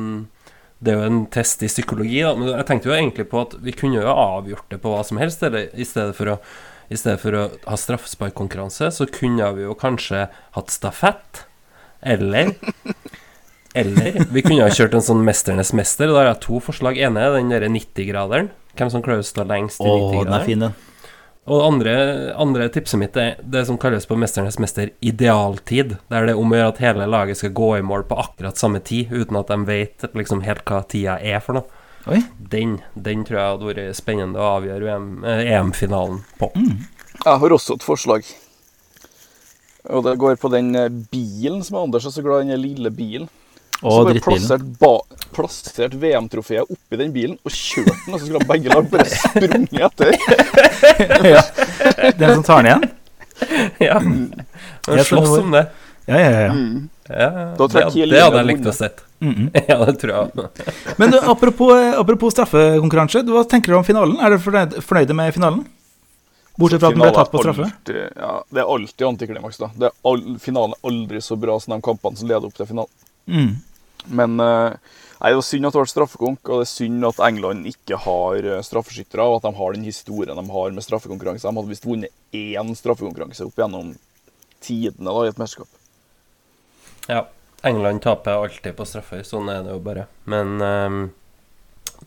det 0.82 0.92
er 0.92 0.98
jo 0.98 1.08
en 1.08 1.22
test 1.30 1.62
i 1.62 1.70
psykologi, 1.70 2.20
da. 2.26 2.34
Men 2.34 2.50
jeg 2.56 2.66
tenkte 2.66 2.90
jo 2.90 2.96
egentlig 2.96 3.28
på 3.30 3.44
at 3.44 3.56
vi 3.62 3.74
kunne 3.76 4.02
jo 4.02 4.12
avgjort 4.12 4.68
det 4.72 4.80
på 4.82 4.90
hva 4.90 5.04
som 5.06 5.20
helst, 5.22 5.42
eller 5.46 5.70
i 5.72 5.86
stedet 5.86 6.16
for 6.18 6.34
å 6.34 6.38
i 6.92 6.98
stedet 6.98 7.22
for 7.22 7.32
å 7.32 7.42
ha 7.64 7.76
straffesparkkonkurranse, 7.78 8.90
så 8.92 9.06
kunne 9.08 9.46
vi 9.56 9.64
jo 9.64 9.72
kanskje 9.78 10.26
hatt 10.58 10.72
stafett. 10.74 11.46
Eller 12.02 12.52
Eller 13.72 14.26
vi 14.28 14.42
kunne 14.44 14.66
ha 14.66 14.72
kjørt 14.74 14.92
en 14.98 15.04
sånn 15.04 15.22
'Mesternes 15.24 15.72
mester'. 15.72 16.10
Da 16.10 16.18
har 16.18 16.26
jeg 16.34 16.40
to 16.44 16.60
forslag. 16.60 16.98
ene 16.98 17.20
er 17.20 17.38
den 17.38 17.48
derre 17.48 17.70
90-graderen. 17.72 18.50
Hvem 18.76 18.90
som 18.90 19.02
klarer 19.04 19.24
å 19.24 19.24
stå 19.24 19.46
lengst 19.48 19.80
i 19.80 19.88
Å, 19.88 20.24
den 20.24 20.34
er 20.34 20.44
90-graderen. 20.44 20.74
Og 21.50 21.58
det 21.58 21.66
andre, 21.66 21.94
andre 22.38 22.68
tipset 22.70 23.00
mitt 23.00 23.16
er 23.18 23.40
det 23.42 23.64
som 23.66 23.78
kalles 23.78 24.06
på 24.06 24.14
'Mesternes 24.14 24.60
mester' 24.62 24.92
idealtid. 25.00 25.96
Der 26.08 26.26
det 26.26 26.36
er 26.36 26.38
om 26.38 26.52
å 26.52 26.56
gjøre 26.56 26.68
at 26.68 26.78
hele 26.78 27.06
laget 27.06 27.36
skal 27.36 27.50
gå 27.50 27.78
i 27.78 27.82
mål 27.82 28.04
på 28.06 28.18
akkurat 28.18 28.56
samme 28.56 28.78
tid, 28.78 29.10
uten 29.10 29.36
at 29.36 29.48
de 29.48 29.58
vet 29.66 30.06
liksom 30.14 30.44
helt 30.46 30.64
hva 30.64 30.84
tida 30.86 31.18
er 31.18 31.40
for 31.40 31.58
noe. 31.58 31.66
Oi. 32.06 32.22
Den, 32.38 32.80
den 32.94 33.24
tror 33.24 33.38
jeg 33.38 33.50
hadde 33.50 33.68
vært 33.70 33.98
spennende 33.98 34.38
å 34.38 34.56
avgjøre 34.58 34.94
EM 34.94 35.24
eh, 35.24 35.52
EM-finalen 35.54 36.22
på. 36.38 36.50
Jeg 36.54 37.38
har 37.42 37.54
også 37.58 37.74
et 37.74 37.86
forslag. 37.86 38.26
Og 39.90 40.04
det 40.06 40.18
går 40.18 40.38
på 40.38 40.50
den 40.50 40.74
eh, 40.78 40.90
bilen 40.90 41.62
som 41.66 41.82
Anders 41.82 42.06
er 42.06 42.14
så 42.14 42.22
glad 42.22 42.46
i, 42.46 42.52
den 42.54 42.62
lille 42.62 42.90
bilen. 42.90 43.28
Og 43.82 43.92
så 43.92 44.04
bare 44.06 44.22
plassert, 44.22 44.64
ba 44.80 44.92
plassert 45.32 45.94
VM-trofeet 45.98 46.70
oppi 46.70 46.98
den 47.00 47.12
bilen 47.14 47.38
og 47.42 47.50
kjørt 47.54 47.92
den, 48.06 48.14
og 48.14 48.20
så 48.20 48.26
skulle 48.28 48.46
begge 48.46 48.68
lag 48.72 48.90
bare 48.92 49.06
sprunget 49.10 49.86
etter. 49.88 50.12
ja. 51.34 51.42
Den 52.18 52.34
som 52.36 52.44
tar 52.46 52.62
den 52.62 52.70
igjen? 52.70 52.90
ja. 53.88 53.96
Jeg 54.96 55.06
slåss 55.08 55.38
om 55.40 55.56
det. 55.56 55.66
Ja, 56.06 56.18
ja, 56.18 56.30
ja. 56.46 56.52
Mm. 56.52 56.88
Ja, 57.08 57.28
det, 57.58 57.68
det 58.10 58.22
hadde 58.22 58.38
jeg 58.38 58.46
likt 58.48 58.66
å 58.66 58.72
sett. 58.74 59.02
Mm 59.22 59.34
-mm. 59.34 59.60
Ja, 59.68 59.84
det 59.84 59.98
tror 60.00 60.12
jeg. 60.14 60.48
Men 60.98 61.10
du, 61.10 61.18
apropos, 61.18 61.72
eh, 61.76 61.98
apropos 61.98 62.32
straffekonkurranse, 62.34 63.22
hva 63.22 63.44
tenker 63.44 63.72
du 63.72 63.78
om 63.78 63.84
finalen? 63.84 64.16
Er 64.20 64.30
du 64.30 64.38
fornøyd, 64.38 64.78
fornøyde 64.82 65.14
med 65.14 65.34
finalen? 65.34 65.66
Bortsett 66.58 66.80
fra 66.80 66.88
at 66.88 66.94
den 66.94 67.02
ble 67.02 67.12
tatt 67.12 67.30
på 67.32 67.38
straffe? 67.40 67.62
alltid- 67.62 68.10
Ja, 68.16 68.42
det 68.52 68.60
er 68.60 68.66
alltid 68.74 69.06
antiklimaks, 69.06 69.58
da. 69.58 69.70
Det 69.78 69.86
er 69.86 69.92
all, 70.04 70.38
finalen 70.38 70.74
er 70.76 70.88
aldri 70.90 71.20
så 71.20 71.36
bra 71.36 71.58
som 71.60 71.74
de 71.74 71.80
kampene 71.80 72.16
som 72.16 72.28
leder 72.28 72.44
opp 72.46 72.54
til 72.54 72.66
finalen. 72.66 72.90
Mm. 73.26 73.56
Men 74.10 74.40
eh, 74.40 74.78
Nei, 75.22 75.30
Det 75.30 75.38
er 75.38 75.44
synd 75.46 75.68
at 75.68 75.76
det 75.76 75.82
ble 75.84 75.90
straffekonk, 75.92 76.48
og 76.48 76.60
det 76.60 76.64
er 76.64 76.72
synd 76.72 77.04
at 77.06 77.20
England 77.22 77.66
ikke 77.70 77.98
har 78.02 78.42
eh, 78.42 78.62
straffeskyttere, 78.66 79.22
og 79.22 79.36
at 79.36 79.44
de 79.46 79.52
har 79.54 79.76
den 79.76 79.84
historien 79.86 80.38
de 80.38 80.54
har 80.56 80.72
med 80.74 80.82
straffekonkurranse. 80.82 81.46
De 81.46 81.60
hadde 81.60 81.70
visst 81.70 81.86
vunnet 81.86 82.10
én 82.34 82.72
straffekonkurranse 82.74 83.46
opp 83.46 83.60
gjennom 83.62 83.92
tidene 84.62 85.14
da, 85.14 85.22
i 85.22 85.30
et 85.30 85.38
mesterskap. 85.38 85.78
Ja. 87.06 87.28
England 87.62 88.02
taper 88.02 88.40
alltid 88.40 88.74
på 88.74 88.84
straffer, 88.90 89.22
sånn 89.22 89.46
er 89.52 89.60
det 89.62 89.76
jo 89.76 89.82
bare. 89.84 90.08
Men 90.26 90.56
ehm, 90.66 91.02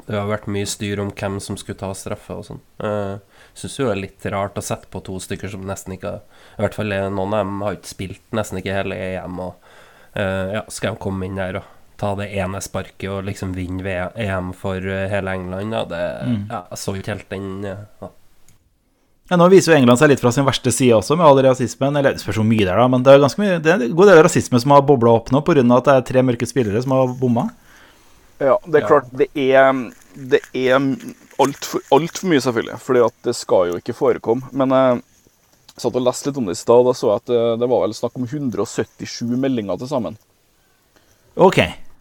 det 0.01 0.17
har 0.17 0.27
vært 0.27 0.49
mye 0.51 0.67
styr 0.67 0.99
om 0.99 1.13
hvem 1.15 1.37
som 1.39 1.55
skulle 1.55 1.79
ta 1.79 1.93
straffe 1.95 2.35
og 2.35 2.43
sånn. 2.49 2.59
Uh, 2.83 3.23
Syns 3.55 3.77
jo 3.79 3.87
det 3.87 3.93
er 3.93 4.01
litt 4.01 4.27
rart 4.33 4.59
å 4.59 4.63
sette 4.65 4.91
på 4.91 4.99
to 5.07 5.15
stykker 5.23 5.53
som 5.53 5.63
nesten 5.63 5.95
ikke 5.95 6.11
har 6.17 6.57
I 6.59 6.65
hvert 6.65 6.75
fall 6.75 6.91
noen 6.91 7.37
av 7.37 7.45
dem 7.45 7.63
har 7.63 7.77
ikke 7.77 7.93
spilt 7.93 8.35
nesten 8.35 8.59
ikke 8.59 8.75
hele 8.75 8.99
EM, 8.99 9.39
og 9.39 9.71
uh, 10.19 10.57
ja, 10.57 10.65
skal 10.67 10.97
de 10.97 11.03
komme 11.07 11.29
inn 11.29 11.39
der 11.39 11.61
og 11.61 11.71
ta 11.97 12.13
det 12.15 12.27
ene 12.35 12.59
sparket 12.61 13.09
og 13.09 13.23
liksom 13.27 13.53
vinne 13.55 14.11
EM 14.15 14.53
for 14.53 14.77
eh, 14.77 15.07
hele 15.09 15.31
England, 15.37 15.73
ja, 15.73 15.83
det 15.85 16.03
Mm. 16.25 16.47
ja, 16.49 16.63
Jeg 16.71 16.77
så 16.77 16.95
ikke 16.95 17.13
helt 17.13 17.29
den 17.29 17.65
eh, 17.65 17.77
ja. 18.01 18.09
Ja, 19.29 19.37
nå 19.41 19.47
viser 19.49 19.71
jo 19.73 19.77
England 19.79 19.97
seg 19.97 20.09
litt 20.11 20.19
fra 20.21 20.31
sin 20.31 20.45
verste 20.45 20.69
side 20.71 20.93
også, 20.93 21.15
med 21.17 21.25
all 21.25 21.39
rasismen. 21.41 21.95
Eller 21.97 22.13
det 22.13 22.21
spørs 22.21 22.37
hvor 22.37 22.45
mye 22.45 22.59
det 22.61 22.69
er, 22.69 22.77
da, 22.77 22.87
men 22.87 23.01
det 23.01 23.11
er 23.15 23.23
ganske 23.23 23.41
mye 23.41 23.57
Det 23.59 23.71
er 23.73 23.81
en 23.87 23.95
god 23.97 24.05
del 24.11 24.19
rasisme 24.23 24.59
som 24.61 24.71
har 24.75 24.83
bobla 24.85 25.15
opp 25.17 25.31
nå 25.33 25.41
pga. 25.41 25.63
at 25.77 25.83
det 25.87 25.95
er 25.95 26.01
tre 26.13 26.21
mørke 26.21 26.45
spillere 26.45 26.81
som 26.83 26.91
har 26.91 27.07
bomma. 27.07 27.49
Ja, 28.39 28.57
det 28.67 28.75
er 28.75 28.81
Ja. 28.81 28.87
klart 28.87 29.09
Det 29.17 29.29
er, 29.33 29.73
det 30.15 30.41
er 30.53 30.77
altfor 31.39 31.81
alt 31.91 32.21
mye, 32.23 32.39
selvfølgelig. 32.39 32.77
fordi 32.79 32.99
at 33.05 33.13
det 33.23 33.35
skal 33.35 33.67
jo 33.71 33.77
ikke 33.81 33.95
forekomme. 33.97 34.43
Men 34.53 34.69
jeg 34.69 35.01
satt 35.77 35.95
og 35.95 36.03
leste 36.05 36.27
litt 36.29 36.37
om 36.37 36.45
det 36.45 36.51
i 36.51 36.61
stad. 36.61 36.85
Da 36.85 36.91
så 36.93 37.07
jeg 37.09 37.15
at 37.15 37.25
det, 37.25 37.59
det 37.61 37.69
var 37.69 37.81
vel 37.87 37.93
snakk 37.97 38.15
om 38.15 38.27
177 38.27 39.35
meldinger 39.41 39.79
til 39.79 39.87
sammen. 39.87 40.17
Ok. 41.35 41.57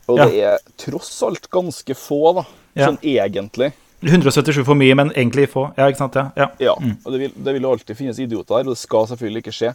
Og 0.09 0.19
Ja. 0.19 0.27
det 0.29 0.43
er 0.45 0.59
tross 0.77 1.23
alt 1.23 1.49
ganske 1.51 1.95
få, 1.97 2.35
da. 2.35 2.45
Ja. 2.77 2.87
Sånn 2.91 2.99
egentlig. 3.03 3.73
177 4.05 4.65
for 4.67 4.75
mye, 4.77 4.95
men 4.95 5.11
egentlig 5.17 5.49
få. 5.49 5.71
Ja, 5.79 5.87
ikke 5.89 6.03
sant? 6.03 6.15
Ja. 6.15 6.31
ja. 6.37 6.49
Ja. 6.61 6.75
Og 6.77 7.13
det 7.13 7.21
vil, 7.21 7.33
det 7.37 7.55
vil 7.55 7.63
jo 7.63 7.71
alltid 7.73 7.97
finnes 7.97 8.19
idioter 8.21 8.59
der, 8.59 8.69
og 8.69 8.75
det 8.75 8.79
skal 8.83 9.07
selvfølgelig 9.09 9.45
ikke 9.45 9.55
skje. 9.57 9.75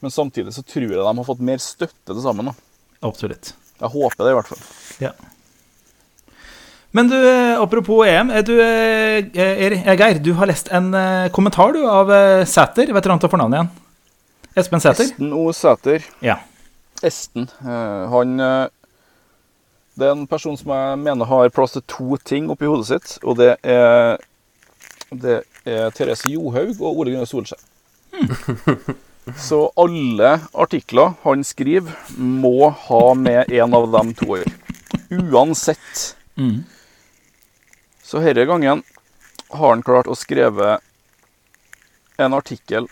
Men 0.00 0.10
samtidig 0.12 0.52
så 0.52 0.62
tror 0.64 0.88
jeg 0.90 1.00
de 1.00 1.16
har 1.16 1.24
fått 1.28 1.40
mer 1.40 1.58
støtte 1.58 2.12
til 2.12 2.20
sammen. 2.24 2.50
da. 2.50 2.54
Absolutt. 3.08 3.54
Jeg 3.80 3.88
håper 3.94 4.24
det, 4.24 4.32
i 4.32 4.36
hvert 4.36 4.50
fall. 4.50 4.64
Ja. 5.00 5.12
Men 6.92 7.08
du, 7.08 7.14
eh, 7.16 7.60
apropos 7.60 8.06
EM. 8.06 8.30
Er 8.30 8.42
Du, 8.42 8.58
eh, 8.60 9.18
eh, 9.34 9.96
Geir, 9.96 10.18
du 10.18 10.32
har 10.34 10.46
lest 10.46 10.68
en 10.72 10.90
kommentar 11.30 11.72
du, 11.72 11.86
av 11.86 12.10
Sæter. 12.44 12.92
Vet 12.92 13.04
han 13.06 13.18
tar 13.22 13.30
fornavnet 13.30 13.60
igjen? 13.60 13.70
Espen 14.56 14.80
Sæter? 14.82 15.04
Esten 15.04 15.32
O. 15.32 15.52
Sæter. 15.52 16.02
Ja. 16.20 16.40
Esten. 17.02 17.48
han 17.62 18.36
Det 19.98 20.06
er 20.06 20.14
en 20.14 20.26
person 20.30 20.56
som 20.56 20.72
jeg 20.74 20.98
mener 21.02 21.28
har 21.28 21.52
plass 21.54 21.74
til 21.76 21.84
to 21.90 22.16
ting 22.24 22.50
oppi 22.52 22.68
hodet 22.70 22.88
sitt, 22.88 23.16
og 23.24 23.38
det 23.40 23.56
er 23.62 24.18
Det 25.10 25.40
er 25.66 25.90
Therese 25.90 26.30
Johaug 26.30 26.78
og 26.78 27.00
Ole 27.00 27.10
Gunnar 27.10 27.26
Solskjær. 27.26 27.58
Så 29.36 29.72
alle 29.76 30.30
artikler 30.54 31.16
han 31.22 31.42
skriver, 31.44 31.96
må 32.16 32.70
ha 32.70 33.14
med 33.14 33.50
en 33.50 33.74
av 33.74 33.88
dem 33.90 34.12
to 34.14 34.28
å 34.34 34.38
gjøre. 34.38 34.54
Uansett. 35.10 36.14
Mm. 36.38 36.62
Så 38.02 38.22
denne 38.22 38.46
gangen 38.46 38.84
har 39.50 39.74
han 39.74 39.82
klart 39.82 40.06
å 40.06 40.18
skrive 40.18 40.78
en 42.20 42.34
artikkel 42.38 42.86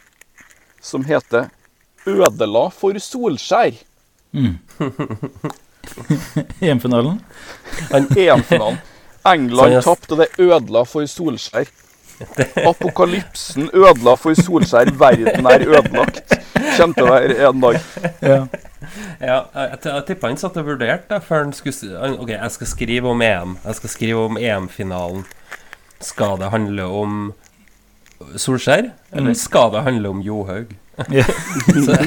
som 0.81 1.05
heter 1.05 1.50
'Ødela 2.07 2.71
for 2.73 2.99
Solskjær'. 2.99 3.83
Mm. 4.33 4.59
EM-finalen? 6.68 7.20
EM-finalen. 7.92 8.78
England 9.26 9.82
tapte, 9.85 10.14
og 10.14 10.23
det 10.23 10.28
ødela 10.38 10.85
for 10.88 11.06
Solskjær. 11.06 11.68
Apokalypsen 12.70 13.70
ødela 13.73 14.14
for 14.18 14.35
Solskjær. 14.35 14.92
Verden 14.99 15.47
er 15.47 15.66
ødelagt. 15.66 16.38
Kommer 16.78 16.94
til 16.94 17.04
å 17.04 17.12
være 17.12 17.37
en 17.49 17.62
dag. 17.62 17.80
Ja. 18.23 18.40
Ja, 19.18 19.38
jeg, 19.54 19.78
jeg 19.85 20.04
tippa 20.08 20.30
han 20.30 20.38
satt 20.40 20.56
og 20.61 20.68
vurderte 20.70 21.18
før 21.25 21.42
han 21.42 21.52
skulle 21.56 22.12
OK, 22.23 22.30
jeg 22.32 22.54
skal 22.54 22.70
skrive 22.70 23.11
om 23.11 23.23
EM. 23.25 23.56
Jeg 23.64 23.78
skal 23.80 23.92
skrive 23.92 24.25
om 24.30 24.38
EM-finalen. 24.40 25.26
Skal 26.04 26.38
det 26.38 26.52
handle 26.54 26.87
om 26.87 27.16
Solskjær, 28.38 28.90
eller 29.14 29.35
skal 29.38 29.73
det 29.75 29.82
handle 29.87 30.14
om 30.14 30.23
Johaug? 30.23 30.73
Ja. 31.14 31.25
så, 31.87 31.99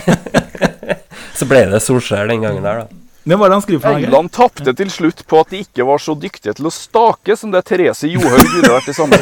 så 1.35 1.47
ble 1.47 1.65
det 1.71 1.83
Solskjær 1.83 2.31
den 2.31 2.43
gangen 2.43 2.65
der, 2.65 2.83
da. 2.83 3.01
Hvem 3.23 3.39
var 3.39 3.49
det 3.49 3.53
han 3.59 3.61
skriver 3.61 3.81
for? 3.83 3.97
England 4.01 4.31
tapte 4.33 4.73
til 4.77 4.89
slutt 4.89 5.21
på 5.29 5.39
at 5.43 5.51
de 5.53 5.59
ikke 5.61 5.85
var 5.85 6.01
så 6.01 6.15
dyktige 6.17 6.55
til 6.57 6.65
å 6.65 6.73
stake 6.73 7.35
som 7.37 7.51
det 7.53 7.61
Therese 7.69 8.09
Johaug 8.09 8.47
ville 8.55 8.71
vært 8.73 8.89
i 8.89 8.95
samme 8.97 9.17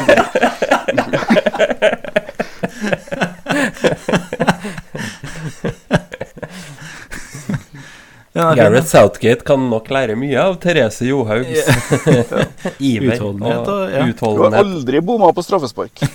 Gareth 8.32 8.86
Southgate 8.86 9.42
kan 9.44 9.64
nok 9.70 9.88
lære 9.92 10.14
mye 10.18 10.38
av 10.38 10.54
Therese 10.62 11.02
Johaugs 11.08 11.48
iver 12.78 13.16
Utholdenhet 13.16 13.58
og 13.58 13.74
og- 13.74 13.90
ja. 13.90 14.06
Du 14.06 14.42
har 14.44 14.54
aldri 14.62 15.00
bomma 15.02 15.32
på 15.34 15.42
straffespark. 15.44 16.00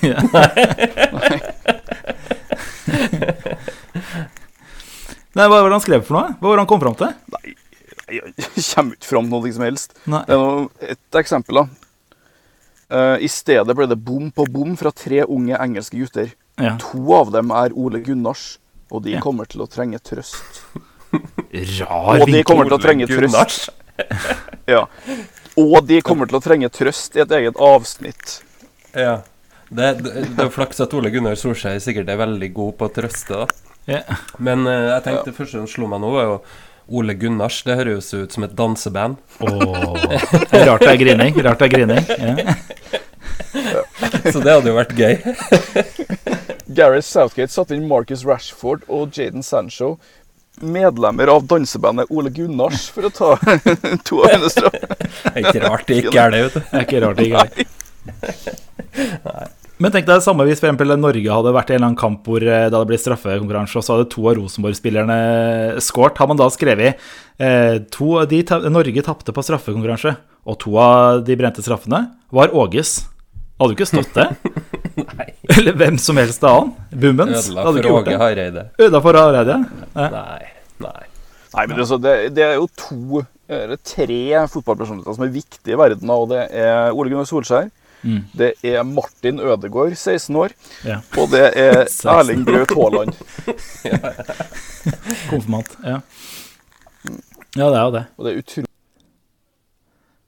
Nei, 5.35 5.47
hva 5.51 5.57
var 5.59 5.67
det 5.67 5.75
han 5.75 5.83
skrev 5.83 6.05
for 6.07 6.15
noe? 6.15 6.35
Hva 6.39 6.47
var 6.47 6.55
det 6.55 6.63
han 6.63 6.69
kom 6.71 6.79
fram 6.85 6.95
til? 6.95 7.11
Jeg 7.43 7.55
kommer 8.07 8.95
ikke 8.95 9.09
fram 9.09 9.29
noe 9.31 9.51
som 9.55 9.65
helst. 9.65 9.95
Nei. 10.09 10.21
Det 10.27 10.35
er 10.35 10.41
noe, 10.41 10.69
et 10.93 11.19
eksempel, 11.21 11.61
da. 11.61 11.67
Uh, 12.85 13.15
I 13.17 13.29
stedet 13.31 13.73
ble 13.75 13.87
det 13.89 13.97
bom 14.05 14.29
på 14.31 14.45
bom 14.53 14.75
fra 14.77 14.91
tre 14.93 15.23
unge 15.25 15.57
engelske 15.57 15.97
gutter. 15.97 16.33
Ja. 16.61 16.75
To 16.83 17.01
av 17.17 17.31
dem 17.33 17.49
er 17.51 17.73
Ole 17.75 17.99
Gunnars, 18.05 18.57
og 18.93 19.03
de 19.07 19.15
Ja. 19.17 19.21
kommer 19.23 19.49
til 19.49 19.65
å 19.65 19.67
trenge 19.67 19.99
trøst. 19.99 20.61
Rar 21.79 22.21
Og 22.21 22.27
de 22.29 22.43
kommer 22.43 22.69
til 22.69 22.77
å 22.77 22.81
trenge 22.81 23.07
trøst. 23.09 23.69
Ja. 24.67 24.87
Og 25.55 25.85
de 25.87 26.01
kommer 26.03 26.27
til 26.27 26.35
å 26.35 26.41
trenge 26.43 26.67
trøst 26.73 27.13
i 27.15 27.21
et 27.23 27.31
eget 27.31 27.55
avsnitt. 27.61 28.41
Ja. 28.91 29.21
Det, 29.69 29.91
det, 30.03 30.23
det 30.35 30.43
er 30.43 30.49
flaks 30.51 30.81
at 30.83 30.93
Ole 30.97 31.09
Gunnar 31.13 31.37
Solskjær 31.39 31.77
sikkert 31.81 32.09
er 32.11 32.19
veldig 32.19 32.49
god 32.53 32.75
på 32.79 32.89
å 32.89 32.91
trøste, 32.93 33.45
da. 33.45 33.47
Ja. 33.87 34.01
Men 34.41 34.65
uh, 34.67 34.73
jeg 34.97 35.05
tenkte 35.05 35.29
det 35.31 35.37
første 35.37 35.61
som 35.61 35.69
slo 35.69 35.87
meg 35.87 36.01
nå, 36.03 36.09
var 36.11 36.27
jo 36.27 36.35
Ole 36.87 37.13
Gunnars. 37.17 37.63
Det 37.65 37.75
høres 37.79 38.13
ut 38.13 38.31
som 38.35 38.43
et 38.45 38.55
danseband. 38.57 39.15
Åh, 39.39 39.51
rart 40.69 40.81
det 40.85 40.91
er 40.91 40.97
grining. 41.01 41.31
Rart 41.45 41.59
det 41.61 41.65
er 41.69 41.73
grining. 41.77 42.03
Ja. 42.19 42.33
Så 44.31 44.39
det 44.39 44.51
hadde 44.51 44.69
jo 44.69 44.75
vært 44.75 44.93
gøy. 44.97 45.15
Gareth 46.77 47.07
Southgate 47.07 47.51
satte 47.53 47.75
inn 47.77 47.87
Marcus 47.89 48.25
Rashford 48.27 48.81
og 48.91 49.09
Jaden 49.15 49.43
Sancho, 49.45 49.89
medlemmer 50.61 51.27
av 51.33 51.41
dansebandet 51.49 52.05
Ole 52.13 52.29
Gunnars, 52.33 52.89
for 52.91 53.01
å 53.07 53.09
ta 53.13 53.29
to 54.07 54.15
av 54.23 54.29
hennes 54.33 54.53
straffer. 54.55 54.87
Det 54.97 55.33
er 55.33 55.39
ikke 55.43 55.63
rart 55.67 55.85
det 55.89 55.95
gikk 56.01 56.15
er 56.21 56.29
det, 56.33 56.39
vet 56.47 56.55
du. 56.55 56.59
Det 56.61 56.67
er 56.79 56.83
ikke 56.87 57.01
rart 57.05 57.17
det 57.21 57.27
gikk 57.29 57.39
er. 59.35 59.47
Men 59.81 59.91
tenk 59.91 60.05
deg 60.07 60.21
det 60.21 60.23
samme 60.23 60.45
hvis 60.47 60.61
for 60.61 60.69
eksempel 60.69 60.93
Norge 60.95 61.31
hadde 61.35 61.51
vært 61.55 61.71
i 61.71 61.75
en 61.75 61.81
eller 61.81 61.89
annen 61.89 61.99
kamp 61.99 62.27
hvor 62.29 62.43
eh, 62.43 62.67
det 62.69 62.71
hadde 62.71 62.87
blitt 62.87 63.03
straffekonkurranse, 63.03 63.75
og 63.75 63.83
så 63.83 63.97
hadde 63.97 64.07
to 64.13 64.23
av 64.23 64.37
Rosenborg-spillerne 64.39 65.17
skåret. 65.83 66.21
Har 66.21 66.29
man 66.31 66.39
da 66.39 66.47
skrevet 66.53 67.01
eh, 67.43 67.81
to 67.91 68.13
av 68.21 68.29
de 68.31 68.39
Norge 68.71 69.03
tapte 69.03 69.35
på 69.35 69.43
straffekonkurranse, 69.43 70.15
og 70.47 70.59
to 70.63 70.77
av 70.79 71.25
de 71.27 71.35
brente 71.39 71.65
straffene 71.65 72.05
var 72.35 72.55
Åges. 72.55 73.01
Hadde 73.59 73.73
du 73.73 73.75
ikke 73.75 73.89
stått 73.89 74.15
det? 74.15 74.29
Nei. 75.11 75.29
Eller 75.57 75.75
hvem 75.75 75.99
som 75.99 76.23
helst 76.23 76.43
annen? 76.47 76.71
Bummens? 76.95 77.49
Ødela 77.51 77.67
for 77.67 77.91
Åge? 77.99 78.17
Hareide. 78.21 78.67
Ødela 78.79 79.03
for 79.03 79.19
Hareide? 79.19 79.61
Ja. 79.91 80.09
Nei. 80.15 80.51
Nei. 80.85 81.07
Nei, 81.55 81.63
men 81.71 81.79
det, 81.79 81.85
det, 82.03 82.13
det 82.35 82.43
er 82.43 82.57
jo 82.59 82.67
to 82.79 83.25
eller 83.45 83.77
tre 83.85 84.21
fotballpersonligheter 84.49 85.15
som 85.15 85.23
er 85.27 85.35
viktige 85.35 85.75
i 85.75 85.79
verden, 85.79 86.09
og 86.09 86.31
det 86.31 86.47
er 86.49 86.95
Ole 86.95 87.11
Gunnar 87.11 87.27
Solskjær. 87.29 87.67
Mm. 88.05 88.19
Det 88.37 88.51
er 88.69 88.83
Martin 88.85 89.39
Ødegaard, 89.41 89.95
16 89.97 90.35
år. 90.37 90.53
Ja. 90.85 90.99
Og 91.17 91.31
det 91.33 91.43
er 91.57 91.79
16 91.89 92.11
Erling 92.13 92.43
Braut 92.45 92.73
Haaland. 92.77 93.15
Konfirmant. 95.31 95.71
Ja. 95.83 95.99
ja, 97.57 97.65
det 97.69 97.79
er 97.79 97.83
jo 97.87 97.93
det. 97.95 98.03
Og 98.17 98.27
det 98.27 98.33
er 98.35 98.41
utrolig 98.43 98.71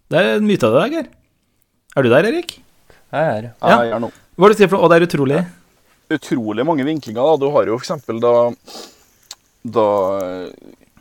Det 0.09 0.21
er 0.23 0.29
en 0.39 0.47
myte 0.47 0.65
av 0.67 0.73
det 0.73 0.81
der, 0.81 0.93
Geir. 0.95 1.07
Er 1.97 2.05
du 2.05 2.09
der, 2.13 2.27
Erik? 2.31 2.57
Jeg 3.13 3.21
er 3.21 3.31
her. 3.35 3.47
Ja. 3.61 3.77
jeg 3.85 3.93
er 3.97 4.03
nå. 4.03 4.11
Hva 4.37 4.47
er 4.47 4.53
det 4.53 4.57
du 4.57 4.61
sier 4.63 4.69
for 4.71 4.77
noe? 4.77 4.85
Og 4.87 4.91
det 4.91 4.97
er 4.99 5.07
utrolig. 5.07 5.39
Utrolig 6.17 6.65
mange 6.67 6.85
vinklinger. 6.87 7.21
da. 7.21 7.37
Du 7.41 7.47
har 7.55 7.69
jo 7.69 7.77
f.eks. 7.79 7.93
da 8.23 8.33
Da 9.77 9.87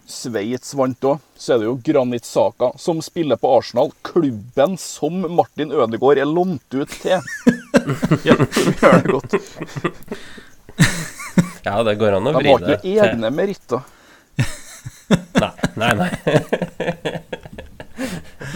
Sveits 0.06 0.72
vant 0.78 1.06
òg, 1.10 1.22
så 1.38 1.54
er 1.54 1.62
det 1.62 1.68
jo 1.68 1.76
Granit 1.84 2.24
Saka 2.24 2.72
som 2.80 3.02
spiller 3.04 3.38
på 3.40 3.50
Arsenal. 3.58 3.92
Klubben 4.06 4.76
som 4.80 5.26
Martin 5.36 5.72
Ødegaard 5.72 6.20
er 6.22 6.28
lånt 6.30 6.74
ut 6.74 6.96
til. 7.02 7.20
ja, 8.28 8.36
de 8.40 8.64
gjør 8.80 9.02
det 9.02 9.12
godt. 9.12 9.38
Ja, 11.66 11.80
det 11.82 11.96
går 12.00 12.18
an 12.18 12.30
å 12.30 12.34
De 12.36 12.40
vri 12.40 12.52
har 12.52 12.64
det 12.64 12.78
ikke 12.80 13.06
egne 13.10 13.32
meritter. 13.34 13.84
Nei, 15.36 15.52
nei. 15.76 15.92
nei. 16.00 16.10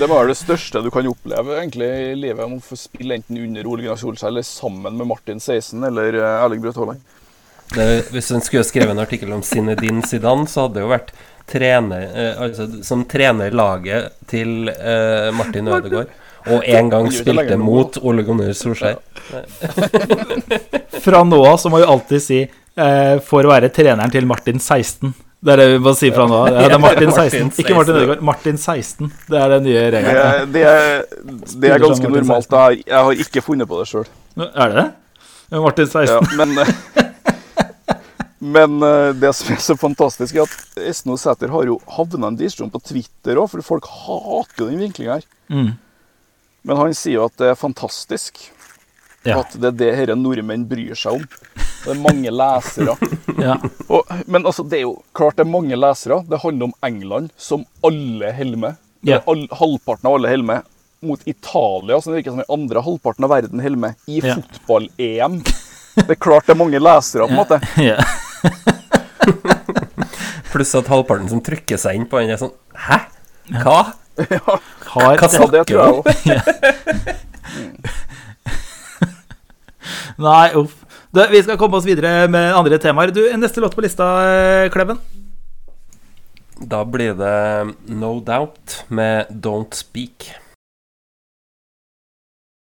Det 0.01 0.07
var 0.09 0.27
det 0.29 0.37
største 0.37 0.81
du 0.85 0.91
kan 0.93 1.07
oppleve 1.09 1.57
egentlig 1.59 1.89
i 1.89 2.15
livet. 2.17 2.45
Om 2.45 2.59
å 2.59 2.65
få 2.65 2.77
spille 2.79 3.17
enten 3.17 3.39
under 3.41 3.67
Ole 3.69 3.85
Gunnar 3.85 3.99
Solskjær 4.01 4.31
eller 4.31 4.45
sammen 4.47 4.97
med 4.97 5.09
Martin 5.09 5.41
16 5.41 5.83
eller 5.89 6.17
eh, 6.17 6.45
Erling 6.45 6.63
Braut 6.65 6.79
Haaland. 6.81 7.03
Det, 7.75 7.89
hvis 8.11 8.31
en 8.35 8.41
skulle 8.43 8.65
skrevet 8.67 8.91
en 8.95 9.03
artikkel 9.03 9.33
om 9.37 9.43
Zinedine 9.47 10.03
Zidane, 10.07 10.47
så 10.51 10.65
hadde 10.67 10.81
det 10.81 10.83
jo 10.87 10.91
vært 10.91 11.13
trener, 11.51 12.03
eh, 12.15 12.41
altså, 12.43 12.67
som 12.87 13.05
trener 13.11 13.51
laget 13.55 14.13
til 14.31 14.69
eh, 14.73 15.31
Martin 15.35 15.69
Ødegaard. 15.71 16.11
Og 16.51 16.65
en 16.65 16.89
gang 16.91 17.11
spilte 17.13 17.57
mot 17.61 17.99
Ole 18.01 18.23
Gunnar 18.25 18.55
Solskjær. 18.57 18.97
Fra 21.05 21.23
nå 21.25 21.41
av 21.47 21.59
så 21.61 21.69
må 21.73 21.81
vi 21.83 21.89
alltid 21.95 22.23
si 22.25 22.39
eh, 22.45 23.17
for 23.27 23.45
å 23.47 23.51
være 23.53 23.69
treneren 23.75 24.13
til 24.13 24.27
Martin 24.29 24.59
16. 24.63 25.13
Det 25.41 25.53
er 25.55 25.61
det 25.63 25.67
vi 25.73 25.79
må 25.85 25.93
si 25.97 26.11
fra 26.13 26.27
nå 26.29 26.39
av. 26.43 26.49
Ja, 26.53 26.65
det 26.69 26.77
er 26.77 26.83
Martin 26.83 27.13
16. 27.17 27.53
Ikke 27.63 27.77
Martin 27.77 27.97
Ødegaard. 28.01 28.25
Martin 28.31 28.59
16. 28.61 29.13
Det 29.31 29.41
er 29.41 29.55
den 29.57 29.67
nye 29.69 29.77
Det, 29.85 29.93
regelen. 29.99 30.25
Det, 30.25 30.49
det, 30.57 30.65
er- 30.65 31.61
det 31.65 31.75
er 31.77 31.85
ganske 31.87 32.11
normalt. 32.17 32.51
Jeg 32.51 32.61
har, 32.65 32.81
jeg 32.95 33.05
har 33.09 33.23
ikke 33.27 33.45
funnet 33.47 33.71
på 33.71 33.81
det 33.83 33.89
sjøl. 33.93 34.09
Er 34.51 34.75
det 34.75 34.81
det? 34.83 34.89
Martin 35.61 35.89
16. 35.91 36.09
Ja, 36.09 36.21
men 36.39 36.57
men 38.41 38.79
eh, 38.83 39.11
det 39.21 39.31
som 39.37 39.53
er 39.55 39.61
så 39.61 39.77
fantastisk, 39.77 40.35
er 40.41 40.47
at 40.49 40.81
Esno 40.91 41.17
Sæter 41.21 41.53
har 41.53 41.69
jo 41.69 41.77
havna 41.97 42.31
en 42.33 42.39
diskusjon 42.41 42.73
på 42.73 42.81
Twitter 42.89 43.37
òg, 43.41 43.51
for 43.53 43.63
folk 43.67 43.89
hater 43.93 44.65
jo 44.65 44.71
den 44.71 44.81
vinklinga 44.81 45.19
her. 45.19 45.27
Mm. 45.53 45.75
Men 46.65 46.77
han 46.81 46.95
sier 46.97 47.19
jo 47.21 47.27
at 47.29 47.37
det 47.41 47.51
er 47.53 47.59
fantastisk. 47.61 48.41
Ja. 49.25 49.43
At 49.43 49.53
det 49.61 49.69
er 49.69 49.77
det 49.77 49.91
disse 49.99 50.17
nordmenn 50.17 50.63
bryr 50.69 50.97
seg 50.97 51.19
om. 51.19 51.25
Det 51.85 51.93
er 51.95 52.01
mange 52.01 52.33
lesere. 52.33 52.97
Ja. 53.41 53.55
Og, 53.89 54.05
men 54.29 54.45
altså, 54.45 54.61
det 54.69 54.81
er 54.81 54.83
jo 54.83 54.97
klart 55.17 55.39
det 55.39 55.47
er 55.47 55.49
mange 55.49 55.77
lesere. 55.79 56.19
Det 56.29 56.41
handler 56.43 56.69
om 56.69 56.75
England, 56.85 57.31
som 57.41 57.63
alle 57.87 58.33
holder 58.37 58.61
med. 58.61 58.81
Er 59.09 59.23
all, 59.33 59.47
halvparten 59.57 60.09
av 60.11 60.19
alle 60.19 60.29
holder 60.29 60.49
med. 60.51 60.67
Mot 61.09 61.23
Italia, 61.25 61.97
som 62.05 62.13
det 62.13 62.19
virker 62.19 62.35
som 62.35 62.43
den 62.43 62.53
andre 62.53 62.83
halvparten 62.85 63.25
av 63.25 63.33
verden 63.33 63.63
holder 63.65 63.81
med. 63.87 63.97
I 64.13 64.19
Ja. 64.21 64.35
fotball-EM. 64.37 65.39
Det 65.97 66.11
er 66.17 66.21
klart 66.21 66.47
det 66.49 66.53
er 66.53 66.61
mange 66.61 66.81
lesere, 66.85 67.25
på 67.29 67.33
en 67.33 67.41
måte. 67.41 67.61
Ja. 67.91 67.97
Pluss 70.51 70.75
at 70.79 70.89
halvparten 70.91 71.29
som 71.31 71.41
trykker 71.45 71.79
seg 71.81 71.93
inn 71.99 72.07
på 72.11 72.17
den, 72.21 72.31
er 72.35 72.39
sånn 72.41 72.55
Hæ? 72.89 72.99
Hva? 73.63 73.81
Har 74.91 75.13
Hva 75.21 75.29
snakker 75.31 75.41
Ja, 75.41 75.45
det 75.55 75.63
tror 75.71 75.81
jeg 75.81 75.91
òg. 75.95 76.05
Nei, 80.21 80.49
uff. 80.59 80.75
Du, 81.11 81.19
vi 81.33 81.41
skal 81.43 81.57
komme 81.59 81.77
oss 81.79 81.87
videre 81.89 82.29
med 82.31 82.55
andre 82.55 82.79
temaer. 82.83 83.11
Du, 83.15 83.21
Neste 83.41 83.61
låt 83.63 83.75
på 83.75 83.83
lista, 83.83 84.05
eh, 84.29 84.71
Kleven? 84.71 84.99
Da 86.61 86.85
blir 86.85 87.15
det 87.17 87.75
No 87.89 88.21
Doubt 88.21 88.85
med 88.93 89.27
Don't 89.33 89.75
Speak. 89.75 90.31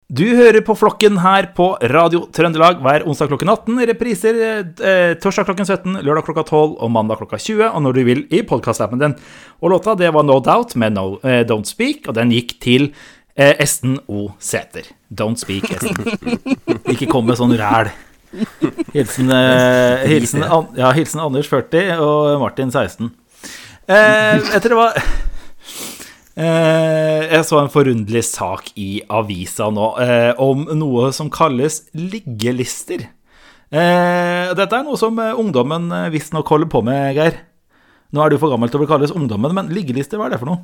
Du 0.09 0.25
hører 0.25 0.63
på 0.65 0.73
Flokken 0.73 1.19
her 1.21 1.51
på 1.53 1.67
Radio 1.93 2.23
Trøndelag 2.33 2.79
hver 2.81 3.03
onsdag 3.05 3.29
klokken 3.29 3.51
18. 3.53 3.75
Repriser 3.91 4.39
eh, 4.41 5.11
torsdag 5.21 5.45
klokken 5.45 5.69
17, 5.69 5.99
lørdag 6.01 6.25
klokka 6.25 6.47
12 6.47 6.79
og 6.81 6.89
mandag 6.95 7.21
klokka 7.21 7.37
20. 7.37 7.67
Og 7.67 7.85
når 7.85 7.99
du 7.99 8.01
vil 8.07 8.23
i 8.33 8.41
podkastappen 8.41 9.03
din. 9.03 9.17
Og 9.61 9.75
låta 9.75 9.93
det 10.01 10.09
var 10.17 10.25
No 10.25 10.39
Doubt 10.41 10.73
med 10.81 10.97
no, 10.97 11.19
eh, 11.21 11.43
Don't 11.45 11.69
Speak, 11.69 12.09
og 12.09 12.17
den 12.17 12.33
gikk 12.33 12.57
til 12.65 12.89
eh, 13.37 13.53
Esten 13.61 13.99
O. 14.09 14.31
Sæter. 14.41 14.89
Don't 15.13 15.37
Speak, 15.45 15.69
Esten. 15.77 16.01
Ikke 16.95 17.13
kom 17.13 17.29
med 17.29 17.37
sånn 17.37 17.53
ræl. 17.61 17.93
Hilsen, 18.97 19.29
eh, 19.29 20.09
hilsen, 20.09 20.49
ja, 20.81 20.97
hilsen 20.97 21.21
Anders 21.21 21.53
40 21.53 22.01
og 22.01 22.33
Martin 22.41 22.73
16. 22.73 23.13
Eh, 23.93 24.55
etter 24.57 24.73
det 24.73 24.81
var 24.81 24.97
jeg 26.45 27.47
så 27.49 27.59
en 27.59 27.71
forunderlig 27.73 28.23
sak 28.29 28.69
i 28.79 29.01
avisa 29.11 29.71
nå 29.75 29.89
eh, 30.05 30.33
om 30.39 30.67
noe 30.79 31.09
som 31.17 31.31
kalles 31.35 31.81
liggelister. 31.97 33.09
Eh, 33.69 34.55
dette 34.57 34.79
er 34.79 34.85
noe 34.87 34.97
som 35.01 35.19
eh, 35.21 35.35
ungdommen 35.37 35.91
eh, 35.93 36.11
visstnok 36.15 36.49
holder 36.49 36.71
på 36.73 36.81
med, 36.87 37.17
Geir. 37.19 37.41
Nå 38.15 38.23
er 38.25 38.33
du 38.33 38.39
for 38.41 38.55
gammel 38.55 38.71
til 38.71 38.79
å 38.79 38.85
bli 38.85 38.89
kalles 38.89 39.13
ungdommen, 39.13 39.53
men 39.57 39.69
liggelister, 39.75 40.17
hva 40.17 40.29
er 40.29 40.37
det 40.37 40.41
for 40.41 40.53
noe? 40.53 40.63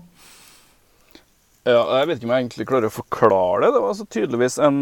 Ja, 1.64 1.82
jeg 1.98 2.08
vet 2.08 2.18
ikke 2.20 2.28
om 2.28 2.32
jeg 2.36 2.44
egentlig 2.44 2.68
klarer 2.68 2.88
å 2.88 2.94
forklare 2.94 3.60
det. 3.64 3.74
Det 3.74 3.82
var 3.82 3.92
altså 3.92 4.06
tydeligvis 4.12 4.56
en, 4.64 4.80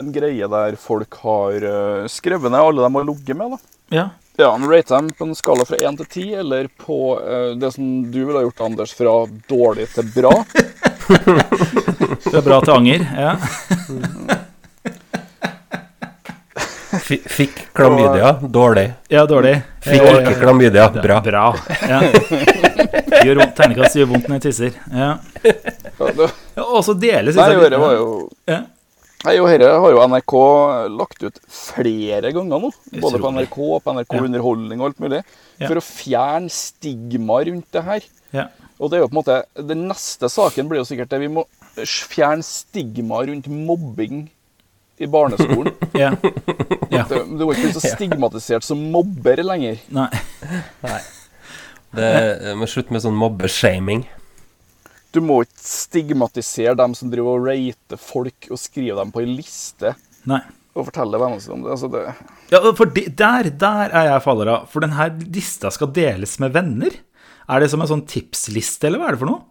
en 0.00 0.12
greie 0.12 0.50
der 0.52 0.76
folk 0.80 1.16
har 1.22 1.64
eh, 1.70 2.10
skrevet 2.12 2.52
ned 2.52 2.60
alle 2.60 2.84
de 2.84 2.92
har 2.98 3.08
ligget 3.08 3.40
med. 3.40 3.56
da. 3.56 3.74
Ja, 3.94 4.06
Ja, 4.38 4.50
men 4.56 4.68
Rate 4.70 4.94
dem 4.94 5.10
på 5.16 5.24
en 5.24 5.34
skala 5.34 5.64
fra 5.64 5.76
1 5.80 5.96
til 6.02 6.06
10, 6.06 6.24
eller 6.42 6.66
på 6.82 6.96
uh, 7.20 7.54
det 7.56 7.70
som 7.72 7.86
du 8.12 8.18
ville 8.24 8.36
ha 8.38 8.44
gjort, 8.44 8.60
Anders, 8.66 8.92
fra 8.98 9.14
dårlig 9.48 9.86
til 9.94 10.10
bra. 10.12 10.32
Fra 12.26 12.42
bra 12.44 12.58
til 12.66 12.74
anger. 12.74 13.06
Ja. 13.16 13.36
Fi- 17.06 17.22
Fikk 17.28 17.72
klamydia. 17.72 18.32
Dårlig. 18.42 18.92
ja, 19.08 19.26
dårlig. 19.26 19.56
Fikk 19.84 20.02
ja, 20.02 20.12
ikke 20.20 20.34
klamydia. 20.40 20.88
Bra. 21.02 21.20
Bra. 21.24 21.44
Ja. 21.88 22.00
Gjør 23.24 23.40
vondt, 23.40 23.52
Terningkast 23.58 23.96
gjør 23.98 24.08
vondt 24.12 24.28
når 24.30 24.38
jeg 24.38 24.44
tisser. 24.48 24.78
Ja. 24.92 25.10
Og 26.66 26.80
så 26.86 26.94
deles 26.98 27.36
nei, 27.38 27.48
dette 27.56 27.78
var 27.80 27.94
jo 27.98 28.08
Ja. 28.48 28.60
Nei, 29.26 29.34
og 29.42 29.48
Dette 29.50 29.70
har 29.82 29.90
jo 29.94 30.02
NRK 30.06 30.34
lagt 30.94 31.24
ut 31.26 31.40
flere 31.50 32.30
ganger 32.34 32.62
nå. 32.62 32.70
Både 33.02 33.18
på 33.22 33.32
NRK 33.34 33.56
og 33.66 33.80
på 33.82 33.94
NRK 33.96 34.14
Ja. 34.14 34.22
Underholdning 34.28 34.82
og 34.82 34.90
alt 34.92 35.02
mulig. 35.02 35.22
Ja. 35.58 35.66
For 35.66 35.80
å 35.80 35.84
fjerne 35.84 36.52
stigma 36.52 37.40
rundt 37.48 37.66
det 37.74 37.82
her. 37.88 38.06
Ja. 38.36 38.46
Og 38.78 38.92
det 38.92 38.98
er 38.98 39.04
jo 39.04 39.08
på 39.08 39.16
en 39.16 39.20
måte 39.22 39.36
Den 39.72 39.86
neste 39.88 40.28
saken 40.30 40.68
blir 40.68 40.82
jo 40.82 40.88
sikkert 40.88 41.10
det. 41.10 41.22
Vi 41.24 41.32
må 41.32 41.46
fjerne 41.82 42.44
stigma 42.46 43.22
rundt 43.26 43.48
mobbing 43.50 44.26
i 44.98 45.06
barneskolen. 45.10 45.74
Ja. 45.96 46.10
ja. 46.92 47.06
Du, 47.08 47.16
det 47.38 47.46
var 47.48 47.56
ikke 47.56 47.72
så 47.72 47.80
stigmatisert 47.82 48.64
som 48.66 48.80
mobber 48.92 49.40
lenger. 49.44 49.78
Nei. 49.88 50.10
Det 51.96 52.52
må 52.60 52.68
slutte 52.68 52.92
med 52.92 53.02
sånn 53.04 53.16
mobbeshaming. 53.16 54.04
Du 55.14 55.22
må 55.24 55.40
ikke 55.44 55.62
stigmatisere 55.62 56.76
dem 56.78 56.94
som 56.98 57.10
driver 57.12 57.38
og 57.38 57.48
rater 57.48 58.00
folk 58.00 58.48
og 58.50 58.60
skriver 58.60 58.98
dem 59.00 59.12
på 59.14 59.22
ei 59.22 59.28
liste 59.30 59.94
Nei. 60.28 60.42
og 60.76 60.88
fortelle 60.90 61.20
vennene 61.22 61.42
sine 61.42 61.56
om 61.58 61.64
det. 61.64 61.74
Altså 61.76 61.90
det 61.92 62.02
Ja, 62.52 62.60
for 62.76 62.92
de, 62.92 63.06
der, 63.22 63.50
der 63.50 63.90
er 63.90 64.10
jeg 64.12 64.24
faller 64.26 64.52
av. 64.52 64.66
For 64.72 64.84
denne 64.84 65.08
lista 65.34 65.72
skal 65.74 65.92
deles 65.96 66.36
med 66.42 66.54
venner. 66.56 66.98
Er 67.46 67.62
det 67.62 67.70
som 67.72 67.82
en 67.82 67.90
sånn 67.90 68.06
tipsliste, 68.10 68.88
eller 68.88 69.00
hva 69.02 69.08
er 69.10 69.16
det 69.16 69.22
for 69.22 69.30
noe? 69.30 69.44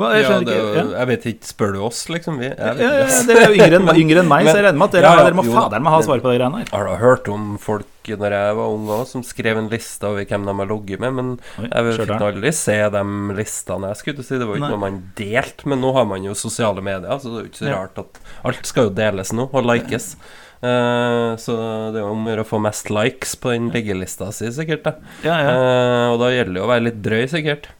Hva, 0.00 0.10
jeg 0.16 0.24
Ja, 0.24 0.36
det, 0.40 0.56
ikke. 0.56 0.84
Jeg 0.96 1.08
vet 1.10 1.24
ikke, 1.34 1.48
spør 1.50 1.72
du 1.76 1.80
oss, 1.84 2.02
liksom? 2.08 2.38
Vi, 2.40 2.48
Ja, 2.48 2.72
dere 2.72 3.44
er 3.44 3.52
jo 3.52 3.56
yngre 3.58 3.80
enn, 3.80 3.90
yngre 4.00 4.22
enn 4.24 4.30
meg, 4.30 4.48
så 4.48 4.56
jeg 4.56 4.64
regner 4.70 4.80
med 4.80 4.88
at 4.88 4.96
dere, 4.96 5.10
Men- 5.12 5.26
dere 5.28 5.38
må 5.40 5.44
fader 5.52 5.84
meg 5.84 5.92
ha 5.92 6.02
svar 6.06 6.22
på 6.24 6.30
de 6.32 6.38
greiene 6.38 6.62
her. 6.62 6.70
Jeg 6.70 6.88
har 6.88 7.02
hørt 7.04 7.28
om 7.28 7.46
folk 7.60 7.86
når 8.10 8.32
jeg 8.34 8.54
var 8.56 8.72
ung 8.74 8.88
òg, 8.90 9.02
som 9.06 9.22
skrev 9.22 9.58
en 9.60 9.68
liste 9.70 10.08
over 10.08 10.24
hvem 10.26 10.46
de 10.48 10.54
har 10.56 10.68
ligget 10.72 11.02
med, 11.04 11.12
men 11.14 11.28
Oi, 11.60 11.68
jeg 11.68 11.98
fikk 12.00 12.14
aldri 12.16 12.52
se 12.56 12.76
de 12.96 13.02
listene. 13.36 13.90
Jeg 13.92 14.00
skulle 14.00 14.24
si 14.26 14.38
Det 14.40 14.48
var 14.48 14.56
jo 14.56 14.62
ikke 14.62 14.70
Nei. 14.70 14.76
noe 14.78 14.84
man 14.86 15.00
delte, 15.20 15.68
men 15.70 15.84
nå 15.84 15.92
har 15.94 16.08
man 16.08 16.24
jo 16.24 16.34
sosiale 16.34 16.82
medier, 16.82 17.20
så 17.20 17.28
det 17.28 17.36
er 17.36 17.44
jo 17.44 17.50
ikke 17.52 17.60
så 17.60 17.74
rart 17.74 18.00
at 18.00 18.22
alt 18.50 18.70
skal 18.72 18.88
jo 18.88 18.94
deles 18.96 19.34
nå, 19.36 19.46
og 19.52 19.68
likes. 19.68 20.14
Uh, 20.60 21.36
så 21.40 21.54
det 21.92 22.00
er 22.00 22.02
jo 22.04 22.10
om 22.12 22.26
å 22.28 22.44
få 22.44 22.58
mest 22.60 22.90
likes 22.92 23.36
på 23.40 23.52
den 23.54 23.70
liggelista 23.72 24.28
si, 24.36 24.50
sikkert. 24.52 24.90
Ja, 25.24 25.36
ja. 25.40 25.52
Uh, 25.54 26.06
og 26.14 26.18
da 26.24 26.32
gjelder 26.34 26.58
det 26.58 26.64
å 26.64 26.72
være 26.72 26.86
litt 26.90 26.98
drøy, 27.04 27.22
sikkert. 27.32 27.70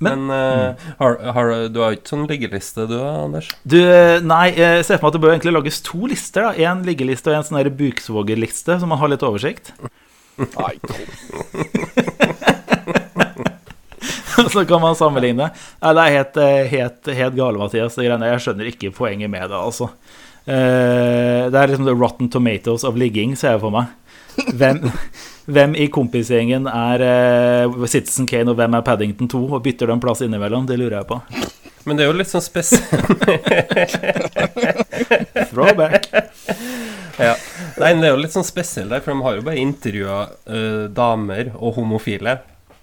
Men- 0.00 0.26
Men, 0.26 0.30
eh, 0.32 0.74
har, 0.98 1.18
har, 1.36 1.50
du 1.68 1.80
har 1.82 1.92
ikke 1.92 2.08
sånn 2.14 2.22
liggeliste, 2.30 2.86
du 2.88 2.96
Anders? 3.04 3.50
Du, 3.68 3.76
nei, 4.24 4.46
jeg 4.56 4.84
ser 4.88 4.96
for 4.96 5.06
meg 5.06 5.10
at 5.10 5.14
det 5.18 5.22
bør 5.26 5.34
egentlig 5.34 5.52
lages 5.58 5.82
to 5.84 6.06
lister. 6.08 6.42
da 6.48 6.52
En 6.72 6.80
liggeliste 6.86 7.28
og 7.28 7.36
en 7.36 7.44
sånn 7.44 7.68
buksvogerliste, 7.76 8.78
så 8.80 8.86
man 8.88 8.96
har 8.98 9.08
litt 9.12 9.22
oversikt. 9.26 9.72
Nei, 10.40 10.74
så 14.50 14.64
kan 14.64 14.80
man 14.80 14.96
sammenligne. 14.96 15.50
Nei, 15.82 15.92
det 15.96 16.02
er 16.06 16.14
helt, 16.16 16.36
eh, 16.40 16.64
helt, 16.72 17.10
helt 17.20 17.36
gale, 17.36 17.60
Mathias. 17.60 17.94
Det 17.98 18.06
greiene. 18.08 18.30
Jeg 18.32 18.40
skjønner 18.46 18.70
ikke 18.72 18.94
poenget 18.96 19.28
med 19.30 19.50
det, 19.52 19.58
altså. 19.60 19.90
Eh, 20.46 21.50
Det 21.50 21.58
er 21.60 21.68
liksom 21.68 21.84
the 21.86 21.94
rotten 21.94 22.28
tomatoes 22.32 22.84
of 22.84 22.96
ligging, 22.96 23.36
ser 23.36 23.58
jeg 23.58 23.60
for 23.60 23.70
meg. 23.74 23.92
Hvem, 24.56 24.80
hvem 25.54 25.74
i 25.78 25.88
kompisgjengen 25.92 26.68
er 26.70 27.04
uh, 27.66 27.86
Citizen 27.90 28.28
Kane, 28.30 28.52
og 28.52 28.60
hvem 28.60 28.76
er 28.76 28.84
Paddington 28.86 29.30
2? 29.30 29.42
Og 29.56 29.64
bytter 29.64 29.90
de 29.90 29.98
plass 30.02 30.22
innimellom? 30.24 30.68
Det 30.68 30.78
lurer 30.80 31.00
jeg 31.00 31.08
på. 31.10 31.20
Men 31.88 31.96
det 31.96 32.04
er 32.04 32.10
jo 32.10 32.18
litt 32.18 32.28
sånn 32.28 32.44
spesielt 32.44 33.24
Throwback. 35.50 36.10
ja. 37.26 37.34
Nei, 37.80 37.94
men 37.94 38.02
det 38.02 38.10
er 38.10 38.14
jo 38.14 38.20
litt 38.20 38.36
sånn 38.36 38.46
spesielt 38.46 38.92
der, 38.92 39.02
for 39.04 39.14
de 39.14 39.24
har 39.24 39.38
jo 39.38 39.46
bare 39.46 39.62
intervjua 39.62 40.18
uh, 40.28 40.84
damer 40.92 41.54
og 41.56 41.78
homofile. 41.78 42.36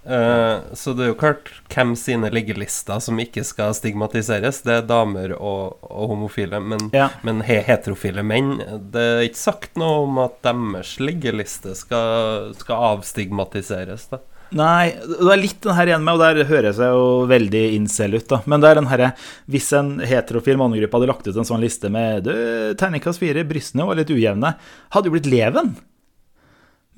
Eh, 0.08 0.60
så 0.72 0.94
det 0.96 1.04
er 1.04 1.10
jo 1.12 1.18
klart 1.20 1.50
hvem 1.68 1.92
sine 2.00 2.30
liggelister 2.32 3.00
som 3.04 3.18
ikke 3.20 3.44
skal 3.44 3.74
stigmatiseres. 3.76 4.62
Det 4.64 4.78
er 4.78 4.86
damer 4.88 5.34
og, 5.36 5.76
og 5.84 6.14
homofile. 6.14 6.60
Men, 6.64 6.88
Ja. 6.96 7.10
men 7.26 7.42
he 7.44 7.60
heterofile 7.66 8.24
menn 8.24 8.56
Det 8.92 9.02
er 9.04 9.26
ikke 9.26 9.42
sagt 9.42 9.76
noe 9.76 10.06
om 10.06 10.18
at 10.24 10.40
deres 10.46 10.96
liggeliste 11.02 11.74
skal, 11.76 12.54
skal 12.56 12.88
avstigmatiseres. 12.94 14.08
Da. 14.14 14.22
Nei, 14.56 14.94
det 14.96 15.28
er 15.28 15.40
litt 15.42 15.58
den 15.60 15.76
her 15.76 15.90
igjen 15.90 16.04
med, 16.06 16.16
og 16.16 16.22
der 16.24 16.48
høres 16.48 16.78
jeg 16.80 16.94
jo 16.96 17.26
veldig 17.28 17.62
incel 17.76 18.16
ut, 18.16 18.24
da. 18.30 18.38
Men 18.48 18.62
det 18.64 18.70
er 18.70 18.78
den 18.80 18.88
herre 18.88 19.10
Hvis 19.52 19.68
en 19.76 19.90
heterofil 20.08 20.56
mannegruppe 20.56 20.96
hadde 20.96 21.10
lagt 21.10 21.28
ut 21.28 21.36
en 21.36 21.48
sånn 21.50 21.60
liste 21.60 21.90
med 21.92 22.24
du, 22.24 22.32
terningkast 22.80 23.20
fire, 23.20 23.44
brystene 23.44 23.84
var 23.84 24.00
litt 24.00 24.08
ujevne, 24.14 24.54
hadde 24.96 25.10
jo 25.10 25.16
blitt 25.18 25.28
leven. 25.28 25.74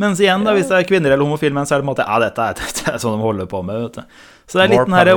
Mens 0.01 0.21
igjen, 0.23 0.45
da, 0.47 0.55
hvis 0.57 0.71
det 0.71 0.79
er 0.79 0.87
kvinner 0.89 1.13
eller 1.13 1.27
homofile 1.27 1.53
menn, 1.57 1.69
så 1.69 1.77
er 1.77 1.83
det 1.83 1.85
på 1.85 1.91
en 1.91 1.93
måte 1.93 2.07
Ja, 2.09 2.21
dette 2.23 2.47
er, 2.47 2.57
dette 2.61 2.95
er 2.95 3.01
sånn 3.03 3.19
de 3.19 3.25
holder 3.25 3.51
på 3.51 3.61
med, 3.67 3.83
vet 3.85 3.99
du. 4.01 4.23
Så 4.51 4.59
det 4.59 4.65
er 4.65 4.73
litt 4.73 4.95
her, 4.97 5.11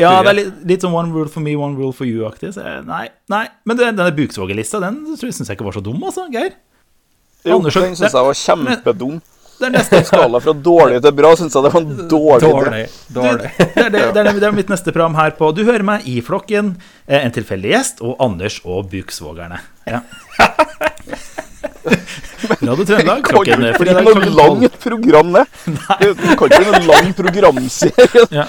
Ja, 0.00 0.14
det 0.24 0.32
er 0.32 0.38
litt, 0.38 0.62
litt 0.72 0.86
sånn 0.86 0.96
one 0.96 1.12
rule 1.14 1.30
for 1.30 1.44
me, 1.44 1.54
one 1.58 1.76
rule 1.78 1.92
for 1.94 2.08
you-aktig. 2.08 2.54
Nei, 2.88 3.04
nei. 3.30 3.44
Men 3.68 3.78
det, 3.78 3.92
denne 3.98 4.14
Buksvåger-lista, 4.16 4.80
den 4.82 5.02
syns 5.20 5.44
jeg 5.44 5.58
ikke 5.58 5.68
var 5.68 5.76
så 5.76 5.84
dum, 5.84 6.00
altså, 6.02 6.24
Geir. 6.32 6.56
Jo, 7.44 7.60
Anders, 7.60 7.76
den 7.76 7.94
syns 8.00 8.16
jeg 8.16 8.26
var 8.26 8.40
kjempedum. 8.40 9.20
Det 9.60 9.68
er 9.68 9.72
neste 9.74 9.98
Skala 10.08 10.38
fra 10.40 10.54
dårlig 10.56 11.02
til 11.04 11.12
bra 11.18 11.34
syns 11.36 11.52
jeg 11.52 11.64
det 11.66 11.70
var 11.74 11.82
en 11.84 11.90
dårlig 12.08 12.48
Dårlig. 12.48 12.84
Dårlig. 13.12 13.50
Det 13.58 13.66
er, 13.68 13.90
det, 13.92 14.04
det, 14.16 14.22
er, 14.22 14.38
det 14.40 14.46
er 14.48 14.54
mitt 14.56 14.72
neste 14.72 14.94
program 14.94 15.18
her 15.18 15.34
på 15.36 15.50
Du 15.52 15.60
hører 15.66 15.84
meg 15.84 16.06
i 16.08 16.16
flokken, 16.24 16.72
eh, 17.04 17.20
en 17.20 17.34
tilfeldig 17.36 17.74
gjest 17.74 18.00
og 18.00 18.16
Anders 18.24 18.56
og 18.64 18.88
Buksvågerne. 18.92 19.60
Ja. 19.84 20.00
Radio 22.70 22.84
Trøndelag, 22.86 23.22
Kan 23.26 23.34
klokken 23.34 23.64
ikke 23.66 23.78
bli 23.82 23.90
fredag 23.90 24.04
noe 24.06 24.28
langt 24.38 24.76
program, 24.82 25.32
det. 25.34 25.44
Det 25.64 26.10
det 26.20 26.36
kan 26.38 26.52
ikke 26.52 26.60
bli 26.60 26.68
noen 26.68 26.86
lang 26.86 27.08
programserie. 27.18 28.26
Ja. 28.30 28.46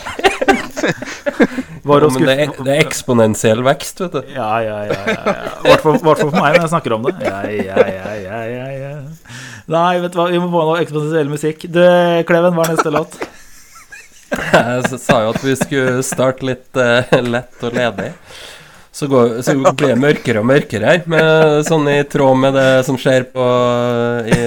Var 1.83 2.03
Ja, 2.05 2.09
men 2.13 2.27
det 2.27 2.35
er, 2.35 2.51
det 2.61 2.75
er 2.75 2.83
eksponentiell 2.83 3.63
vekst, 3.65 4.03
vet 4.03 4.19
du. 4.19 4.29
Ja, 4.35 4.51
ja, 4.61 4.77
ja. 4.85 4.99
ja, 5.07 5.15
ja. 5.25 5.33
I 5.65 5.71
hvert 5.71 5.85
fall 5.87 5.97
for 6.03 6.35
meg 6.35 6.53
når 6.53 6.61
jeg 6.61 6.73
snakker 6.75 6.97
om 6.97 7.07
det. 7.07 7.15
Ja, 7.25 7.41
ja, 7.49 7.81
ja, 7.89 8.13
ja, 8.21 8.41
ja, 8.45 8.69
ja. 8.77 8.93
Nei, 9.71 9.93
vet 10.03 10.13
du 10.13 10.19
hva, 10.21 10.29
vi 10.29 10.41
må 10.43 10.51
få 10.53 10.65
noe 10.69 10.81
eksponentiell 10.83 11.31
musikk. 11.31 11.65
Du, 11.73 11.81
Kleven, 12.29 12.57
hva 12.57 12.67
er 12.67 12.75
neste 12.75 12.93
låt? 12.93 13.17
Jeg 14.31 14.99
sa 15.01 15.17
jo 15.25 15.33
at 15.33 15.41
vi 15.43 15.57
skulle 15.59 16.03
starte 16.07 16.45
litt 16.47 16.77
uh, 16.79 17.03
lett 17.25 17.65
og 17.65 17.73
ledig. 17.75 18.11
Så, 18.91 19.07
går, 19.07 19.37
så 19.41 19.55
blir 19.55 19.93
det 19.93 20.01
mørkere 20.01 20.41
og 20.41 20.49
mørkere 20.49 20.89
her, 20.89 21.05
med, 21.09 21.61
sånn 21.63 21.87
i 21.87 22.01
tråd 22.11 22.41
med 22.41 22.57
det 22.59 22.67
som 22.83 22.97
skjer 22.99 23.23
på, 23.31 23.45
i, 24.27 24.39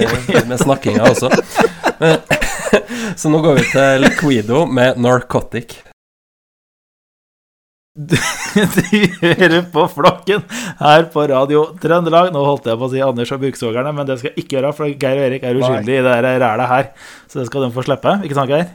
med 0.45 0.61
snakkinga 0.61 1.09
også. 1.09 1.31
Men, 1.97 2.21
så 3.19 3.33
nå 3.33 3.41
går 3.41 3.57
vi 3.57 3.65
til 3.71 4.05
Liquido 4.05 4.63
med 4.69 5.01
Narcotic. 5.01 5.79
Du 7.95 8.15
hører 9.23 9.61
på 9.71 9.85
Flokken 9.87 10.41
her 10.81 11.05
på 11.13 11.25
Radio 11.31 11.65
Trøndelag. 11.81 12.33
Nå 12.35 12.41
holdt 12.43 12.67
jeg 12.67 12.77
på 12.77 12.89
å 12.89 12.91
si 12.91 13.03
Anders 13.03 13.31
og 13.31 13.39
Buksvågerne, 13.41 13.93
men 13.95 14.09
det 14.09 14.19
skal 14.19 14.33
jeg 14.33 14.43
ikke 14.43 14.59
gjøre, 14.59 14.73
for 14.75 14.91
Geir 14.91 15.21
og 15.21 15.27
Erik 15.29 15.47
er 15.47 15.61
uskyldige 15.61 16.01
i 16.03 16.05
det 16.05 16.17
rælet 16.43 16.73
her. 16.73 16.89
Så 17.31 17.39
det 17.39 17.47
skal 17.49 17.65
de 17.65 17.71
få 17.73 17.87
slippe. 17.87 18.19
Ikke 18.27 18.37
sant, 18.37 18.51
Geir? 18.51 18.67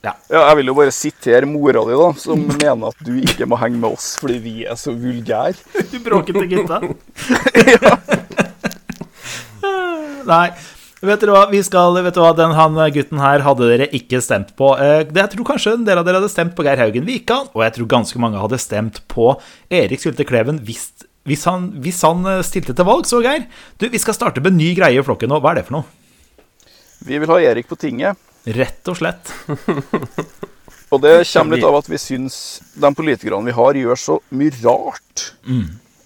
Ja, 0.00 0.14
jeg 0.32 0.56
vil 0.56 0.70
jo 0.70 0.74
bare 0.78 0.92
sitere 0.96 1.44
mora 1.44 1.82
di, 1.84 1.92
da, 1.98 2.06
som 2.16 2.40
mener 2.48 2.88
at 2.88 3.02
du 3.04 3.18
ikke 3.20 3.44
må 3.50 3.58
henge 3.60 3.76
med 3.82 3.98
oss 3.98 4.14
fordi 4.20 4.38
vi 4.40 4.54
er 4.64 4.78
så 4.80 4.94
vulgære. 4.96 5.60
Du 5.92 5.98
bråkete 6.04 6.46
gutta. 6.48 6.80
Nei. 10.30 10.46
Vet 11.00 11.22
dere 11.22 11.32
hva, 11.32 11.46
vi 11.48 11.62
skal, 11.64 11.96
vet 12.04 12.12
du 12.12 12.20
hva, 12.20 12.34
den 12.36 12.52
han 12.52 12.74
gutten 12.92 13.20
her 13.22 13.40
hadde 13.44 13.68
dere 13.70 13.86
ikke 13.96 14.18
stemt 14.20 14.50
på. 14.58 14.74
Eh, 14.76 15.06
Jeg 15.16 15.30
tror 15.32 15.46
kanskje 15.48 15.72
en 15.78 15.86
del 15.86 16.00
av 16.00 16.04
dere 16.04 16.20
hadde 16.20 16.28
stemt 16.32 16.52
på 16.56 16.64
Geir 16.66 16.80
Haugen 16.82 17.06
Wikan, 17.08 17.48
og 17.56 17.62
jeg 17.64 17.72
tror 17.78 17.88
ganske 17.94 18.20
mange 18.20 18.40
hadde 18.40 18.58
stemt 18.60 19.00
på 19.08 19.30
Erik 19.72 20.02
Sylte 20.02 20.26
Kleven 20.28 20.60
hvis, 20.66 20.90
hvis, 21.28 21.46
han, 21.48 21.70
hvis 21.80 22.02
han 22.04 22.20
eh, 22.28 22.42
stilte 22.44 22.76
til 22.76 22.88
valg. 22.88 23.08
Så, 23.08 23.22
Geir, 23.24 23.46
du, 23.80 23.88
vi 23.88 24.00
skal 24.02 24.16
starte 24.16 24.44
med 24.44 24.52
en 24.52 24.60
ny 24.60 24.74
greie 24.76 25.00
i 25.00 25.06
flokken 25.06 25.32
nå. 25.32 25.40
Hva 25.40 25.54
er 25.54 25.62
det 25.62 25.66
for 25.70 25.78
noe? 25.80 25.88
Vi 27.08 27.16
vil 27.16 27.32
ha 27.32 27.40
Erik 27.48 27.70
på 27.70 27.80
tinget. 27.80 28.20
Rett 28.44 28.88
og 28.88 28.96
slett. 28.96 29.32
Og 30.90 30.98
det 31.04 31.20
kommer 31.30 31.54
litt 31.56 31.66
av 31.66 31.76
at 31.78 31.88
vi 31.90 31.98
syns 32.02 32.36
de 32.74 32.90
politikerne 32.98 33.46
vi 33.46 33.54
har, 33.54 33.76
gjør 33.78 34.00
så 34.00 34.16
mye 34.34 34.54
rart. 34.64 35.26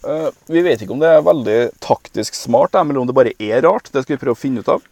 Eh, 0.05 0.27
vi 0.53 0.65
vet 0.67 0.83
ikke 0.85 0.93
om 0.93 1.01
det 1.01 1.09
er 1.09 1.25
veldig 1.25 1.61
taktisk 1.85 2.37
smart, 2.37 2.77
eller 2.77 3.01
om 3.01 3.09
det 3.09 3.17
bare 3.17 3.33
er 3.39 3.65
rart. 3.65 3.89
Det 3.93 4.05
skal 4.05 4.17
vi 4.17 4.21
prøve 4.21 4.37
å 4.37 4.43
finne 4.43 4.61
ut 4.61 4.69
av. 4.69 4.85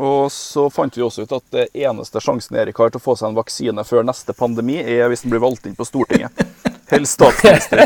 Og 0.00 0.32
så 0.32 0.66
fant 0.72 0.96
vi 0.96 1.04
også 1.04 1.26
ut 1.26 1.34
at 1.36 1.44
det 1.52 1.66
eneste 1.76 2.20
sjansen 2.24 2.56
Erik 2.58 2.78
har 2.80 2.90
til 2.90 2.98
å 2.98 3.04
få 3.04 3.14
seg 3.18 3.30
en 3.30 3.38
vaksine 3.38 3.84
før 3.84 4.06
neste 4.08 4.34
pandemi, 4.34 4.78
er 4.80 5.10
hvis 5.12 5.22
han 5.26 5.34
blir 5.34 5.44
valgt 5.44 5.68
inn 5.68 5.76
på 5.78 5.86
Stortinget. 5.86 6.32
Helst 6.92 7.18
statsminister. 7.18 7.82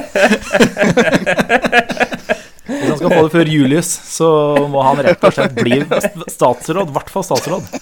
Hvis 2.71 2.91
han 2.93 2.99
skal 3.01 3.13
få 3.13 3.23
det 3.27 3.33
før 3.35 3.51
Julius, 3.51 3.91
så 4.07 4.29
må 4.71 4.85
han 4.87 5.01
rett 5.05 5.25
og 5.27 5.35
slett 5.35 5.57
bli 5.59 5.81
statsråd. 6.37 6.93
I 6.93 6.97
hvert 6.97 7.13
fall 7.13 7.27
statsråd. 7.27 7.81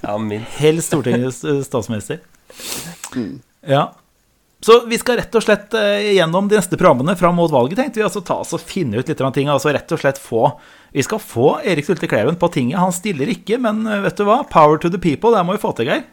Ja, 0.00 0.18
minst. 0.18 0.50
Helst 0.60 0.88
Stortingets 0.92 1.42
eh, 1.44 1.60
statsminister. 1.66 2.20
Ja. 3.66 3.94
Så 4.60 4.74
vi 4.86 4.98
skal 5.00 5.16
rett 5.16 5.34
og 5.38 5.42
slett 5.44 5.72
eh, 5.76 6.10
gjennom 6.16 6.48
de 6.48 6.58
neste 6.58 6.76
programmene 6.76 7.14
fram 7.16 7.36
mot 7.40 7.52
valget, 7.52 7.78
tenkte 7.80 8.00
vi. 8.00 8.04
Altså 8.04 8.20
ta 8.24 8.36
oss 8.42 8.52
og 8.56 8.60
finne 8.60 9.00
ut 9.00 9.08
litt 9.08 9.20
av 9.24 9.32
ting. 9.36 9.48
Altså 9.52 9.72
rett 9.72 9.92
og 9.96 10.00
slett 10.02 10.20
få 10.20 10.50
Vi 10.92 11.04
skal 11.06 11.20
få 11.22 11.60
Erik 11.64 11.86
Sulte 11.86 12.08
Kleven 12.10 12.36
på 12.36 12.48
tinget. 12.52 12.80
Han 12.82 12.92
stiller 12.92 13.30
ikke, 13.32 13.56
men 13.62 13.84
eh, 13.88 14.02
vet 14.04 14.18
du 14.20 14.24
hva? 14.28 14.40
Power 14.52 14.80
to 14.82 14.90
the 14.92 15.00
people. 15.00 15.32
Det 15.36 15.44
må 15.48 15.56
vi 15.56 15.62
få 15.62 15.72
til, 15.78 15.88
Geir. 15.92 16.04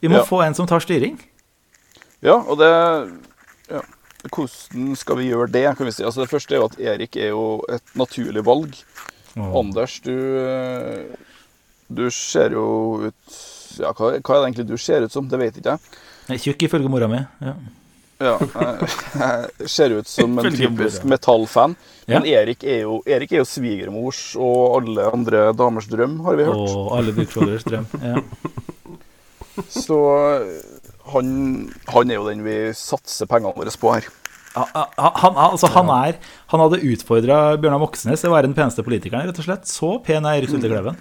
Vi 0.00 0.08
må 0.10 0.18
Ja. 0.22 0.24
få 0.26 0.42
en 0.46 0.54
som 0.54 0.66
tar 0.70 0.80
styring. 0.82 1.18
Ja, 2.22 2.38
og 2.40 2.58
det 2.58 2.70
ja. 3.70 3.82
Hvordan 4.34 4.96
skal 4.98 5.16
vi 5.20 5.28
gjøre 5.30 5.46
det? 5.54 5.62
kan 5.78 5.86
vi 5.86 5.92
si? 5.94 6.02
Altså 6.02 6.24
Det 6.24 6.30
første 6.32 6.54
er 6.54 6.58
jo 6.58 6.66
at 6.66 6.78
Erik 6.80 7.16
er 7.16 7.28
jo 7.30 7.62
et 7.70 7.94
naturlig 7.94 8.42
valg. 8.46 8.74
Anders, 9.38 10.00
du 10.02 10.10
Du 11.88 12.04
ser 12.12 12.52
jo 12.56 12.66
ut 13.08 13.38
Ja, 13.78 13.92
hva, 13.94 14.12
hva 14.18 14.36
er 14.36 14.40
det 14.42 14.46
egentlig 14.48 14.68
du 14.68 14.76
ser 14.80 15.04
ut 15.06 15.14
som? 15.14 15.28
Det 15.30 15.38
vet 15.40 15.58
ikke 15.60 15.76
jeg. 15.76 15.98
Jeg 16.28 16.36
er 16.36 16.42
Tjukk 16.44 16.64
ifølge 16.68 16.90
mora 16.92 17.08
mi. 17.10 17.20
Ja. 17.44 17.54
Ja, 18.18 18.32
jeg, 18.42 18.88
jeg 19.14 19.68
ser 19.70 19.92
ut 19.94 20.08
som 20.10 20.32
en 20.42 20.48
typisk 20.50 21.04
metallfan. 21.06 21.10
metallfan. 21.12 21.76
Ja. 22.08 22.18
Men 22.18 22.26
Erik 22.26 22.64
er 22.66 22.80
jo, 22.82 22.96
Erik 23.06 23.30
er 23.36 23.44
jo 23.44 23.46
svigermors 23.46 24.22
og 24.34 24.80
alle 24.80 25.04
andre 25.14 25.42
damers 25.54 25.86
drøm, 25.90 26.16
har 26.26 26.38
vi 26.40 26.48
hørt. 26.48 26.64
Og 26.74 26.96
alle 26.98 27.14
buksholders 27.14 27.66
drøm. 27.68 27.86
Ja. 28.02 28.18
Så 29.70 29.98
han, 31.12 31.28
han 31.92 32.10
er 32.10 32.18
jo 32.18 32.26
den 32.26 32.42
vi 32.46 32.56
satser 32.76 33.30
pengene 33.30 33.54
våre 33.56 33.72
på 33.78 33.94
her. 33.94 34.08
Han, 34.58 35.36
altså, 35.38 35.70
han, 35.70 35.90
er, 35.94 36.18
han 36.50 36.62
hadde 36.64 36.80
utfordra 36.90 37.38
Bjørnar 37.60 37.82
Moxnes 37.84 38.24
til 38.24 38.32
å 38.32 38.34
være 38.34 38.48
den 38.48 38.56
peneste 38.58 38.82
politikeren, 38.82 39.28
rett 39.30 39.38
og 39.38 39.46
slett. 39.46 39.70
Så 39.70 39.92
pen 40.02 40.26
er 40.26 40.40
Erik 40.40 40.50
Sylte 40.50 40.70
Kleven. 40.72 40.98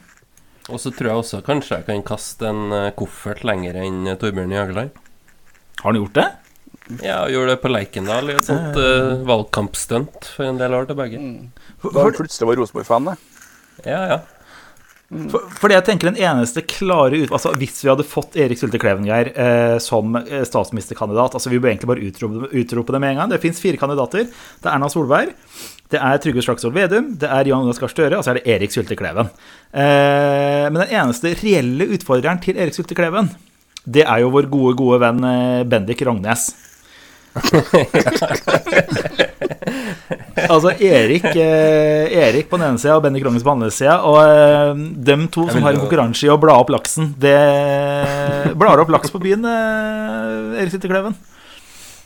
Og 0.67 0.81
så 0.83 0.91
tror 0.91 1.11
jeg 1.11 1.21
også 1.21 1.43
kanskje 1.45 1.79
jeg 1.79 1.87
kan 1.87 2.03
kaste 2.07 2.49
en 2.49 2.73
eh, 2.75 2.89
koffert 2.97 3.45
lenger 3.47 3.77
enn 3.79 4.03
eh, 4.07 4.17
Torbjørn 4.19 4.55
Jagland. 4.55 5.03
Har 5.79 5.91
han 5.93 5.99
gjort 6.01 6.17
det? 6.17 6.27
Ja, 7.03 7.23
jeg 7.27 7.35
gjorde 7.35 7.53
det 7.53 7.61
på 7.63 7.71
Leikendal 7.71 8.31
i 8.31 8.35
et 8.37 8.47
sånt 8.47 8.77
uh, 8.79 9.19
valgkampstunt 9.27 10.29
for 10.37 10.47
en 10.47 10.59
del 10.59 10.75
år 10.75 10.87
tilbake. 10.87 11.19
Da 11.83 12.05
han 12.05 12.15
plutselig 12.15 12.47
var 12.47 12.59
Rosenborg-fan, 12.61 13.09
det. 13.11 13.15
Ja, 13.83 13.99
ja. 14.07 14.19
For, 15.07 15.45
fordi 15.55 15.77
jeg 15.77 15.85
tenker 15.87 16.09
den 16.09 16.17
eneste 16.19 16.65
klare 16.67 17.21
ut... 17.21 17.31
Altså 17.31 17.53
Hvis 17.55 17.77
vi 17.79 17.87
hadde 17.87 18.03
fått 18.03 18.35
Erik 18.43 18.59
Sylte 18.59 18.79
Klevengeir 18.81 19.29
eh, 19.39 19.77
som 19.79 20.17
eh, 20.19 20.43
statsministerkandidat 20.43 21.37
altså 21.37 21.51
Vi 21.53 21.61
bør 21.63 21.71
egentlig 21.71 21.91
bare 21.93 22.09
utrope, 22.09 22.49
utrope 22.51 22.95
det 22.95 22.99
med 22.99 23.13
en 23.13 23.21
gang. 23.21 23.31
Det 23.31 23.39
fins 23.43 23.61
fire 23.63 23.79
kandidater. 23.79 24.27
Det 24.27 24.67
er 24.67 24.73
Erna 24.73 24.89
Solberg, 24.91 25.31
det 25.93 26.01
er 26.03 26.19
Trygve 26.19 26.43
Slagsvold 26.43 26.75
Vedum, 26.75 27.13
det 27.21 27.29
er 27.31 27.47
Jan 27.47 27.63
Jonas 27.63 27.79
Gahr 27.79 27.93
Støre, 27.93 28.19
og 28.19 28.25
så 28.25 28.33
er 28.33 28.41
det 28.41 28.57
Erik 28.57 28.75
Sylte 28.75 28.97
Kleven. 28.99 29.31
Eh, 29.71 30.67
men 30.67 30.81
den 30.81 30.95
eneste 30.99 31.31
reelle 31.39 31.87
utfordreren 31.95 32.43
til 32.43 32.59
Erik 32.59 32.75
Sylte 32.75 32.97
Kleven, 32.97 33.31
det 33.87 34.03
er 34.03 34.25
jo 34.25 34.33
vår 34.35 34.51
gode, 34.51 34.75
gode 34.81 34.99
venn 35.05 35.23
eh, 35.23 35.63
Bendik 35.71 36.03
Rognes. 36.03 36.49
altså 40.53 40.73
Erik, 40.73 41.25
eh, 41.35 42.17
Erik 42.25 42.49
på 42.49 42.59
den 42.59 42.71
ene 42.71 42.81
sida 42.81 42.97
og 42.97 43.05
Benny 43.05 43.21
Krongens 43.23 43.45
på 43.45 43.51
den 43.53 43.61
andre 43.61 43.73
sida. 43.73 43.97
Og 44.07 44.19
eh, 44.23 44.83
dem 45.09 45.27
to 45.33 45.47
som 45.49 45.63
har 45.65 45.75
en 45.75 45.81
konkurranse 45.83 46.27
i 46.27 46.31
å 46.33 46.39
bla 46.41 46.57
opp 46.61 46.71
laksen, 46.73 47.13
det 47.19 47.37
blar 48.59 48.83
opp 48.83 48.93
laks 48.93 49.13
på 49.13 49.21
byen, 49.23 49.47
eh, 49.47 50.61
Erik 50.61 50.75
Sylte 50.75 51.13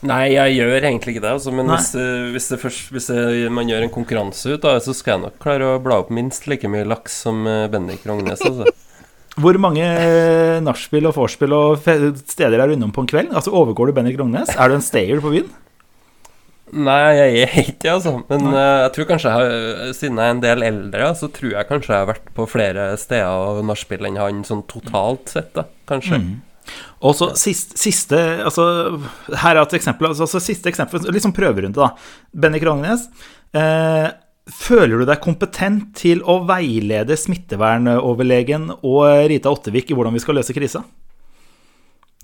Nei, 0.02 0.32
jeg 0.34 0.56
gjør 0.56 0.82
egentlig 0.82 1.12
ikke 1.12 1.22
det, 1.22 1.32
altså, 1.36 1.52
men 1.54 1.68
hvis, 1.70 1.92
hvis, 2.34 2.48
det 2.50 2.56
først, 2.58 2.88
hvis 2.90 3.04
det, 3.06 3.18
man 3.54 3.68
gjør 3.70 3.84
en 3.86 3.92
konkurranse 3.94 4.50
ut 4.50 4.64
av 4.66 4.74
det, 4.74 4.82
så 4.88 4.96
skal 4.98 5.14
jeg 5.14 5.22
nok 5.28 5.36
klare 5.44 5.68
å 5.76 5.82
bla 5.84 6.00
opp 6.02 6.10
minst 6.10 6.48
like 6.50 6.66
mye 6.66 6.88
laks 6.90 7.20
som 7.22 7.46
Bendik 7.70 8.02
Rognes. 8.10 8.42
Altså. 8.42 8.66
Hvor 9.38 9.56
mange 9.62 9.86
nachspiel 10.66 11.06
og 11.06 11.14
vorspiel 11.20 11.54
og 11.54 11.86
steder 11.86 12.58
er 12.58 12.66
du 12.66 12.74
innom 12.74 12.90
på 12.90 13.04
en 13.04 13.12
kveld? 13.14 13.30
Altså 13.30 13.54
Overgår 13.54 13.92
du 13.92 14.00
Bendik 14.00 14.18
Rognes? 14.18 14.50
Er 14.58 14.72
du 14.72 14.80
en 14.80 14.82
stayer 14.82 15.22
på 15.22 15.30
byen? 15.36 15.54
Nei, 16.72 17.00
jeg 17.18 17.42
er 17.44 17.66
ikke 17.66 17.90
altså. 17.92 18.14
Men 18.30 18.46
uh, 18.48 18.60
jeg 18.86 18.92
tror 18.94 19.08
kanskje, 19.10 19.32
jeg, 19.32 19.36
har- 19.36 19.92
siden 19.98 20.16
jeg 20.20 20.24
er 20.30 20.36
en 20.36 20.40
del 20.44 20.62
eldre, 20.70 21.10
så 21.18 21.28
tror 21.34 21.50
jeg 21.52 21.68
kanskje 21.68 21.92
jeg 21.92 22.00
har 22.00 22.08
vært 22.14 22.30
på 22.38 22.46
flere 22.48 22.86
steder 23.00 23.28
og 23.58 23.60
nachspiel 23.68 24.08
enn 24.08 24.16
han 24.20 24.40
sånn 24.48 24.64
totalt 24.70 25.34
sett, 25.34 25.50
da. 25.58 25.66
Kanskje. 25.90 26.22
Og 27.02 27.16
så 27.18 27.32
siste, 27.36 27.76
siste 27.76 28.16
altså, 28.46 28.64
Her 29.42 29.56
er 29.58 29.64
et 29.66 29.72
eksempel. 29.76 30.06
Altså, 30.12 30.24
altså, 30.28 30.38
siste 30.40 30.70
eksempel 30.70 31.02
Litt 31.12 31.24
sånn 31.24 31.34
prøverunde, 31.36 31.74
da. 31.76 31.90
Benny 32.32 32.60
Krognes. 32.62 33.08
Eh, 33.52 34.08
Føler 34.52 34.98
du 34.98 35.04
deg 35.06 35.20
kompetent 35.22 35.92
til 36.00 36.18
å 36.26 36.40
veilede 36.48 37.14
smittevernoverlegen 37.18 38.70
og 38.82 39.28
Rita 39.30 39.52
Ottevik 39.52 39.90
i 39.92 39.94
hvordan 39.94 40.16
vi 40.16 40.22
skal 40.24 40.34
løse 40.38 40.54
krisa? 40.56 40.82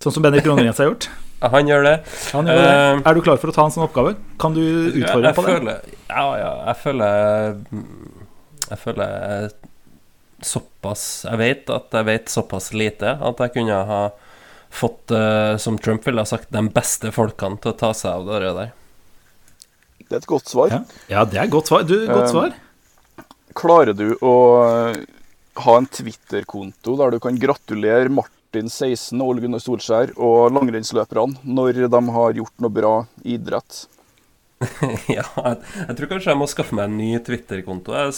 Sånn 0.02 0.14
som 0.14 0.22
Bendik 0.22 0.46
Rongrens 0.46 0.78
har 0.78 0.90
gjort? 0.92 1.08
Han 1.42 1.68
gjør 1.70 1.84
det. 1.86 1.94
Han 2.34 2.46
gjør 2.50 2.58
det. 2.58 2.70
Uh, 2.70 3.00
Er 3.06 3.14
du 3.14 3.20
klar 3.22 3.38
for 3.38 3.50
å 3.50 3.54
ta 3.54 3.64
en 3.66 3.74
sånn 3.74 3.84
oppgave? 3.86 4.14
Kan 4.42 4.54
du 4.56 4.62
utfordre 4.64 5.30
jeg, 5.30 5.36
på 5.36 5.44
det? 5.46 5.54
føler, 5.54 5.98
Ja, 6.10 6.24
ja, 6.38 6.52
jeg 6.70 6.78
føler 6.82 7.58
Jeg 8.68 8.78
føler 8.82 9.50
såpass 10.48 11.04
Jeg 11.26 11.38
vet 11.40 11.70
at 11.74 11.94
jeg 11.98 12.06
vet 12.06 12.30
såpass 12.30 12.72
lite 12.74 13.14
at 13.30 13.40
jeg 13.42 13.54
kunne 13.56 13.78
ha 13.90 14.00
fått, 14.70 15.10
uh, 15.14 15.56
som 15.56 15.78
Trump 15.80 16.04
ville 16.06 16.20
ha 16.20 16.28
sagt, 16.28 16.50
de 16.52 16.60
beste 16.74 17.08
folkene 17.14 17.56
til 17.62 17.72
å 17.72 17.76
ta 17.80 17.88
seg 17.96 18.18
av 18.18 18.26
det 18.28 18.50
der. 18.58 18.72
Det 20.04 20.12
er 20.12 20.20
et 20.20 20.26
godt 20.28 20.50
svar. 20.52 20.68
Ja. 20.74 20.80
ja, 21.08 21.22
det 21.24 21.38
er 21.40 21.46
et 21.46 21.54
godt 21.54 21.70
svar. 21.70 21.86
Du, 21.88 21.94
godt 22.04 22.26
Eh, 22.26 22.34
svar. 22.34 22.52
Klarer 23.56 23.96
du 23.96 24.10
å 24.20 24.34
ha 25.64 25.76
en 25.80 25.88
Twitter-konto 25.88 26.98
der 27.00 27.16
du 27.16 27.18
kan 27.24 27.40
gratulere 27.40 28.12
Martin 28.12 28.37
16 28.54 29.20
og 29.20 29.28
Ole 29.28 29.44
Gunnar 29.44 29.62
Solskjær 29.62 30.14
og 30.16 30.52
langrennsløperne 30.56 31.36
når 31.44 31.72
de 31.92 32.02
har 32.16 32.40
gjort 32.40 32.64
noe 32.64 32.72
bra 32.72 32.94
i 33.24 33.36
idrett? 33.36 33.86
ja, 35.06 35.22
jeg, 35.22 35.58
jeg 35.84 35.94
tror 35.98 36.08
kanskje 36.10 36.32
jeg 36.32 36.38
må 36.40 36.46
skaffe 36.50 36.74
meg 36.74 36.88
en 36.88 36.96
ny 36.98 37.20
Twitter-konto. 37.22 37.92
Jeg, 37.94 38.10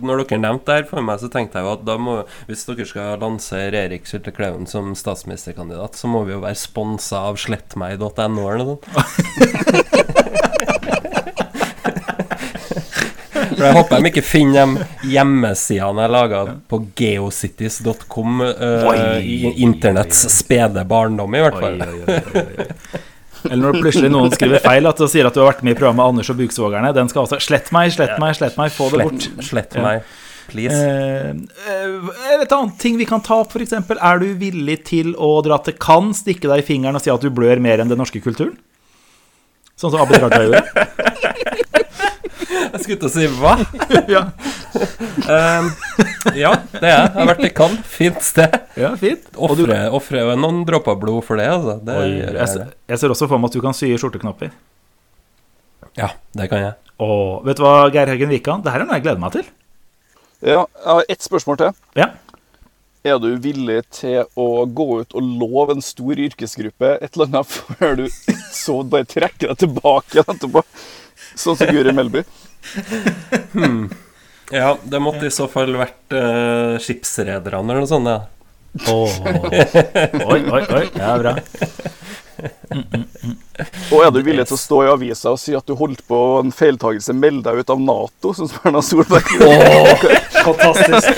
når 0.00 0.22
dere 0.22 0.38
nevnte 0.40 0.70
det 0.70 0.76
her 0.78 0.86
for 0.88 1.04
meg, 1.04 1.20
så 1.20 1.28
tenkte 1.32 1.60
jeg 1.60 1.66
jo 1.66 1.74
at 1.74 1.84
må, 2.00 2.14
hvis 2.48 2.64
dere 2.70 2.86
skal 2.88 3.20
lansere 3.20 3.82
Erik 3.84 4.08
Sylte 4.08 4.32
Kleven 4.32 4.66
som 4.70 4.94
statsministerkandidat, 4.96 5.92
så 6.00 6.08
må 6.08 6.24
vi 6.24 6.32
jo 6.36 6.44
være 6.46 6.56
sponsa 6.56 7.16
av 7.28 7.36
slettmeg.no 7.42 8.42
eller 8.48 8.62
noe 8.62 8.70
sånt. 8.72 8.84
For 13.64 13.70
jeg 13.70 13.78
håper 13.80 14.02
de 14.04 14.10
ikke 14.12 14.24
finner 14.26 14.74
de 14.76 15.10
hjemmesidene 15.14 16.04
jeg 16.04 16.12
laga 16.12 16.44
på 16.68 16.80
geocities.com 17.00 18.44
uh, 18.44 19.16
i 19.24 19.54
internetts 19.64 20.26
spede 20.34 20.84
barndom, 20.88 21.32
i 21.32 21.42
hvert 21.44 21.56
fall. 21.62 21.80
Oi, 21.80 21.96
oi, 22.04 22.20
oi, 22.20 22.44
oi. 22.44 23.02
Eller 23.44 23.60
når 23.60 23.80
plutselig 23.80 24.10
noen 24.12 24.32
skriver 24.32 24.62
feil 24.64 24.88
at 24.88 25.00
og 25.04 25.10
sier 25.12 25.28
at 25.28 25.36
du 25.36 25.42
har 25.42 25.50
vært 25.50 25.64
med 25.66 25.74
i 25.74 25.78
programmet 25.78 26.06
Anders 26.06 26.30
og 26.32 26.38
Buksvågerne. 26.40 26.92
Den 26.96 27.10
skal 27.12 27.24
altså 27.24 27.40
Slett 27.44 27.70
meg, 27.76 27.92
slett 27.92 28.16
meg, 28.20 28.36
slett 28.38 28.60
meg, 28.60 28.72
få 28.72 28.88
det 28.92 29.04
bort. 29.04 29.26
Slett, 29.44 29.76
meg, 29.84 30.04
please. 30.48 30.76
Eh, 30.76 31.32
eh, 31.68 32.38
et 32.38 32.54
annet 32.56 32.78
ting 32.80 32.96
vi 33.00 33.08
kan 33.08 33.24
ta 33.24 33.42
opp, 33.42 33.52
f.eks. 33.52 33.76
Er 33.94 34.22
du 34.22 34.30
villig 34.40 34.78
til 34.88 35.12
å 35.20 35.36
dra 35.44 35.60
til 35.64 35.76
Cannes, 35.80 36.24
stikke 36.24 36.48
deg 36.48 36.64
i 36.64 36.66
fingeren 36.66 36.96
og 36.96 37.04
si 37.04 37.12
at 37.12 37.24
du 37.24 37.32
blør 37.34 37.60
mer 37.64 37.84
enn 37.84 37.92
den 37.92 38.00
norske 38.00 38.22
kulturen? 38.24 38.56
Sånn 39.74 39.92
som 39.92 40.04
Abid 40.04 40.22
Raja 40.22 40.44
gjorde? 40.46 40.64
Jeg 42.74 42.82
skulle 42.82 42.98
til 43.00 43.08
å 43.08 43.12
si 43.14 43.26
hva? 43.38 43.54
ja. 44.16 44.22
Um, 45.30 45.68
ja, 46.34 46.50
det 46.74 46.82
er 46.82 46.90
jeg. 46.90 47.02
Jeg 47.06 47.12
har 47.14 47.28
vært 47.30 47.44
i 47.46 47.50
Cannes. 47.54 47.84
Fint 47.94 48.18
sted. 48.26 48.56
ja, 48.80 48.90
fint. 48.98 49.28
Ofre, 49.38 49.66
du- 49.70 49.94
Ofre 50.00 50.24
noen 50.40 50.64
dråper 50.66 50.96
blod 50.98 51.22
for 51.26 51.38
det, 51.40 51.46
altså. 51.54 51.76
Det 51.86 51.94
Oi, 52.00 52.08
gjør 52.18 52.24
jeg, 52.32 52.38
jeg. 52.40 52.48
ser- 52.56 52.72
jeg 52.94 53.02
ser 53.04 53.14
også 53.14 53.28
for 53.30 53.38
meg 53.42 53.52
at 53.52 53.58
du 53.58 53.62
kan 53.64 53.76
sy 53.78 53.92
i 53.92 53.98
skjorteknapper. 54.00 54.50
Ja, 56.00 56.10
det 56.34 56.48
kan 56.50 56.64
jeg. 56.64 56.74
Og 57.04 57.44
vet 57.46 57.58
du 57.58 57.62
hva, 57.62 57.76
Geir 57.94 58.10
Haugen 58.10 58.30
Wikan, 58.34 58.62
det 58.64 58.72
her 58.74 58.82
er 58.82 58.88
noe 58.88 58.98
jeg 58.98 59.06
gleder 59.06 59.22
meg 59.22 59.34
til. 59.36 59.46
Ja, 60.44 60.64
jeg 60.66 60.90
har 60.90 61.08
ett 61.14 61.24
spørsmål 61.24 61.60
til. 61.62 61.74
Ja. 61.98 62.10
Er 63.04 63.18
du 63.20 63.30
villig 63.44 63.82
til 63.92 64.22
å 64.40 64.64
gå 64.66 64.86
ut 65.04 65.14
og 65.14 65.26
love 65.40 65.74
en 65.76 65.82
stor 65.84 66.18
yrkesgruppe 66.24 66.94
et 67.04 67.14
eller 67.14 67.28
annet 67.30 67.50
før 67.78 67.98
du 68.00 68.06
så 68.54 68.78
bare 68.82 69.06
trekker 69.08 69.52
deg 69.52 69.60
tilbake 69.62 70.24
etterpå? 70.24 70.64
Sånn 71.38 71.58
som 71.58 71.70
Guri 71.70 71.92
Melby. 71.94 72.22
Ja, 74.52 74.74
det 74.84 75.00
måtte 75.00 75.26
i 75.26 75.32
så 75.32 75.46
fall 75.50 75.72
vært 75.78 76.14
uh, 76.14 76.76
skipsrederne 76.82 77.64
eller 77.64 77.80
noe 77.82 77.90
sånt. 77.90 78.10
Ja. 78.10 78.28
Oh. 78.90 79.10
Oi, 80.34 80.40
oi, 80.50 80.62
oi. 80.62 80.84
er 80.98 81.22
bra. 81.22 81.32
Og 83.94 84.02
er 84.02 84.10
du 84.12 84.20
villig 84.26 84.44
til 84.48 84.56
å 84.56 84.60
stå 84.60 84.80
i 84.84 84.90
avisa 84.90 85.32
og 85.32 85.40
si 85.40 85.54
at 85.56 85.66
du 85.68 85.76
holdt 85.78 86.02
på 86.10 86.18
en 86.40 86.52
feiltagelse, 86.54 87.14
meld 87.16 87.44
deg 87.46 87.62
ut 87.62 87.72
av 87.72 87.80
Nato, 87.80 88.34
som 88.36 88.50
Erna 88.64 88.82
Solberg 88.84 89.34
gjorde? 89.38 90.20
Fantastisk. 90.42 91.12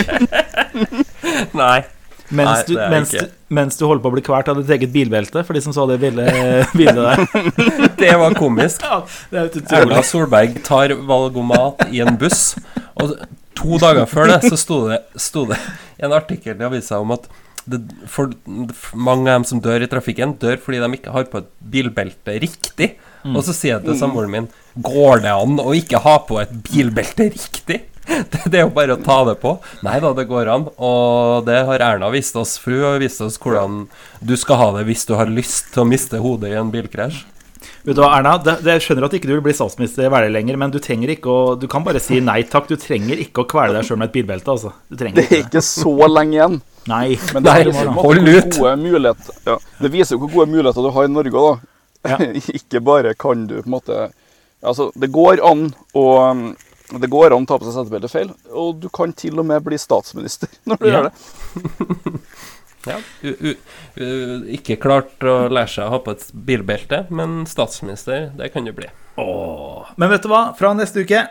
Nei. 1.57 1.81
Mens 2.29 2.51
Nei, 2.51 2.63
du, 2.67 2.75
mens, 2.91 3.13
du, 3.15 3.35
mens 3.55 3.79
du 3.79 3.85
holder 3.87 4.03
på 4.03 4.11
å 4.11 4.15
bli 4.17 4.25
kvalt 4.27 4.49
av 4.51 4.59
ditt 4.59 4.71
eget 4.75 4.93
bilbelte, 4.95 5.45
for 5.47 5.55
de 5.55 5.63
som 5.63 5.75
så 5.75 5.87
det 5.91 6.01
bildet, 6.03 6.73
bildet 6.75 6.99
der. 6.99 7.25
Det 8.03 8.13
var 8.19 8.35
komisk. 8.39 8.83
Ja, 8.83 9.01
det 9.31 9.45
er 9.63 9.81
Erna. 9.81 10.03
Solberg 10.07 10.59
tar 10.67 10.95
valgomat 11.07 11.87
i 11.95 12.03
en 12.05 12.19
buss, 12.19 12.57
og 12.99 13.15
to 13.57 13.79
dager 13.83 14.09
før 14.11 14.33
det 14.35 14.43
så 14.51 14.59
sto 14.61 14.81
det, 14.91 15.01
sto 15.21 15.47
det 15.49 15.59
en 16.03 16.15
artikkel 16.17 16.59
i 16.61 16.67
avisa 16.67 16.99
om 17.01 17.15
at 17.17 17.29
det, 17.67 17.81
for, 18.11 18.31
mange 18.95 19.31
av 19.31 19.41
dem 19.41 19.47
som 19.49 19.63
dør 19.63 19.83
i 19.83 19.91
trafikken, 19.91 20.37
dør 20.43 20.59
fordi 20.63 20.83
de 20.83 20.91
ikke 20.99 21.15
har 21.15 21.27
på 21.31 21.43
et 21.43 21.49
bilbelte 21.75 22.39
riktig. 22.43 22.95
Og 23.27 23.43
så 23.43 23.55
sier 23.57 23.73
jeg 23.77 23.87
til 23.89 23.97
samboeren 23.99 24.31
min 24.31 24.45
Går 24.87 25.25
det 25.25 25.33
an 25.35 25.57
å 25.59 25.73
ikke 25.75 25.99
ha 26.05 26.13
på 26.29 26.39
et 26.39 26.53
bilbelte 26.69 27.27
riktig? 27.33 27.81
Det, 28.47 28.55
er 28.55 28.65
jo 28.65 28.73
bare 28.75 28.95
å 28.95 29.03
ta 29.03 29.19
det 29.27 29.37
på. 29.43 29.57
Nei 29.87 29.99
da, 30.03 30.13
det 30.17 30.27
går 30.31 30.51
an. 30.53 30.69
Og 30.79 31.47
det 31.47 31.59
har 31.69 31.83
Erna 31.83 32.11
vist 32.15 32.37
oss. 32.39 32.57
fru, 32.63 32.79
og 32.79 32.93
har 32.95 33.03
vist 33.03 33.23
oss 33.25 33.39
hvordan 33.43 33.87
du 34.21 34.37
skal 34.39 34.61
ha 34.61 34.69
det 34.79 34.87
hvis 34.91 35.07
du 35.09 35.17
har 35.19 35.31
lyst 35.31 35.73
til 35.75 35.85
å 35.85 35.89
miste 35.89 36.21
hodet 36.23 36.53
i 36.53 36.61
en 36.61 36.71
bilkrasj. 36.73 37.25
Vet 37.87 37.97
du 37.97 38.03
hva, 38.03 38.13
Erna, 38.19 38.37
det, 38.43 38.57
det, 38.67 38.77
jeg 38.77 38.85
skjønner 38.85 39.07
at 39.07 39.15
ikke 39.17 39.29
du 39.31 39.35
vil 39.37 39.45
bli 39.47 39.55
statsminister 39.57 40.11
veldig 40.13 40.33
lenger, 40.35 40.59
men 40.61 40.73
du 40.75 40.79
trenger 40.83 41.13
ikke 41.15 41.31
å 41.31 41.55
Du 41.59 41.67
kan 41.71 41.85
bare 41.87 42.03
si 42.03 42.19
nei 42.23 42.41
takk. 42.51 42.69
Du 42.71 42.77
trenger 42.81 43.23
ikke 43.23 43.45
å 43.45 43.49
kvele 43.51 43.77
deg 43.77 43.87
sjøl 43.87 44.01
med 44.01 44.11
et 44.11 44.17
bilbelte, 44.19 44.55
altså. 44.55 44.75
Du 44.91 44.99
trenger 44.99 45.23
Det 45.23 45.27
er 45.31 45.45
ikke 45.45 45.59
det. 45.59 45.65
så 45.67 45.95
lenge 46.11 46.39
igjen. 46.39 46.61
Nei. 46.87 47.17
Men 47.35 47.47
det, 47.47 47.55
Nei, 47.55 47.73
på 47.73 47.83
en 47.83 47.97
hold 47.99 48.29
ut. 48.31 49.31
Ja, 49.47 49.57
det 49.83 49.91
viser 49.95 50.17
jo 50.17 50.25
hvor 50.25 50.35
gode 50.35 50.53
muligheter 50.53 50.87
du 50.87 50.93
har 50.95 51.09
i 51.09 51.13
Norge 51.15 51.43
òg, 51.43 51.57
da. 51.57 51.73
Ja. 52.07 52.19
ikke 52.59 52.83
bare 52.87 53.17
kan 53.19 53.49
du 53.51 53.59
på 53.59 53.67
en 53.67 53.77
måte 53.79 54.07
Altså, 54.67 54.89
det 54.99 55.11
går 55.15 55.43
an 55.47 55.67
å 55.95 56.05
um, 56.33 56.47
det 56.93 57.09
går 57.11 57.35
an 57.35 57.47
å 57.47 57.51
ta 57.51 57.57
på 57.59 57.67
seg 57.67 57.75
setebeltet 57.81 58.13
feil, 58.13 58.29
og 58.55 58.77
du 58.85 58.89
kan 58.95 59.13
til 59.19 59.39
og 59.43 59.47
med 59.49 59.65
bli 59.67 59.79
statsminister 59.81 60.49
når 60.71 60.79
du 60.83 60.87
Ja. 60.87 61.01
gjør 61.01 61.09
det. 61.11 62.21
Ja, 62.87 63.01
u, 63.23 63.33
u, 63.41 63.55
u, 63.99 64.07
ikke 64.55 64.77
klart 64.79 65.25
å 65.27 65.49
lære 65.51 65.67
seg 65.73 65.89
å 65.89 65.97
ha 65.97 65.99
på 66.05 66.13
et 66.15 66.29
bilbelte, 66.47 67.01
men 67.11 67.41
statsminister, 67.51 68.29
det 68.39 68.53
kan 68.55 68.63
du 68.63 68.71
bli. 68.77 68.87
Åh. 69.19 69.89
Men 69.99 70.13
vet 70.13 70.23
du 70.23 70.31
hva? 70.31 70.53
Fra 70.55 70.71
neste 70.79 71.03
uke 71.03 71.25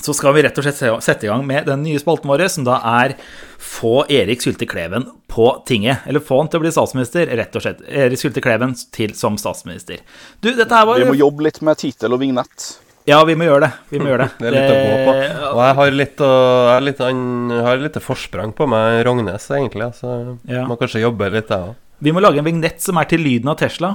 så 0.00 0.14
skal 0.16 0.32
vi 0.38 0.44
rett 0.46 0.56
og 0.56 0.64
slett 0.64 0.80
sette 1.04 1.26
i 1.26 1.28
gang 1.28 1.42
med 1.44 1.66
den 1.68 1.82
nye 1.84 2.00
spalten 2.00 2.30
vår, 2.32 2.46
som 2.48 2.64
da 2.64 2.78
er 3.02 3.12
Få 3.60 4.06
Erik 4.08 4.40
Sylte 4.40 4.64
Kleven 4.70 5.04
på 5.28 5.50
tinget. 5.68 6.06
Eller 6.08 6.22
få 6.24 6.38
han 6.40 6.48
til 6.48 6.62
å 6.62 6.64
bli 6.64 6.72
statsminister, 6.72 7.26
rett 7.36 7.58
og 7.58 7.64
slett. 7.66 7.82
Erik 7.84 8.22
Sylte 8.22 8.40
Kleven 8.40 8.72
til 8.94 9.12
som 9.18 9.36
statsminister. 9.36 10.00
Du, 10.40 10.52
dette 10.54 10.70
her 10.72 10.86
var 10.88 11.02
Vi 11.02 11.10
må 11.10 11.18
jobbe 11.18 11.44
litt 11.50 11.60
med 11.66 11.76
tittel 11.82 12.14
og 12.16 12.22
vignett. 12.22 12.70
Ja, 13.10 13.18
vi 13.26 13.34
må 13.38 13.46
gjøre 13.48 13.66
det. 13.66 13.70
Vi 13.90 13.98
må 14.02 14.10
gjøre 14.12 14.26
det. 14.28 14.30
Det 14.40 14.48
er 14.50 14.56
litt 14.56 14.70
å 14.70 14.80
gå 14.80 14.96
på. 15.08 15.14
Og 15.50 15.60
jeg 15.66 15.76
har 15.80 15.94
litt, 15.98 16.22
å, 16.24 16.32
jeg 16.70 16.86
litt, 16.88 17.00
an- 17.10 17.52
jeg 17.56 17.64
har 17.66 17.80
litt 17.84 17.98
forsprang 18.04 18.52
på 18.56 18.68
meg 18.70 19.00
Rognes, 19.08 19.48
egentlig. 19.58 19.90
Så 19.98 20.14
Ja. 20.50 20.64
må 20.70 20.78
kanskje 20.80 21.02
jobbe 21.04 21.30
litt, 21.34 21.50
jeg 21.50 21.70
òg. 21.72 21.74
Vi 22.00 22.12
må 22.16 22.22
lage 22.24 22.40
en 22.40 22.46
vignett 22.46 22.80
som 22.80 22.96
er 22.96 23.04
til 23.10 23.20
lyden 23.20 23.50
av 23.52 23.58
Tesla. 23.60 23.90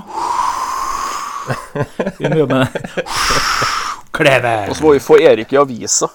Vi 2.20 2.30
må 2.30 2.38
jobbe 2.44 2.60
med 2.60 2.74
det. 2.74 3.06
Kleve. 4.16 4.54
Og 4.72 4.78
så 4.78 4.86
må 4.86 4.94
vi 4.96 5.02
få 5.04 5.18
Erik 5.22 5.52
i 5.54 5.58
avisa. 5.60 6.08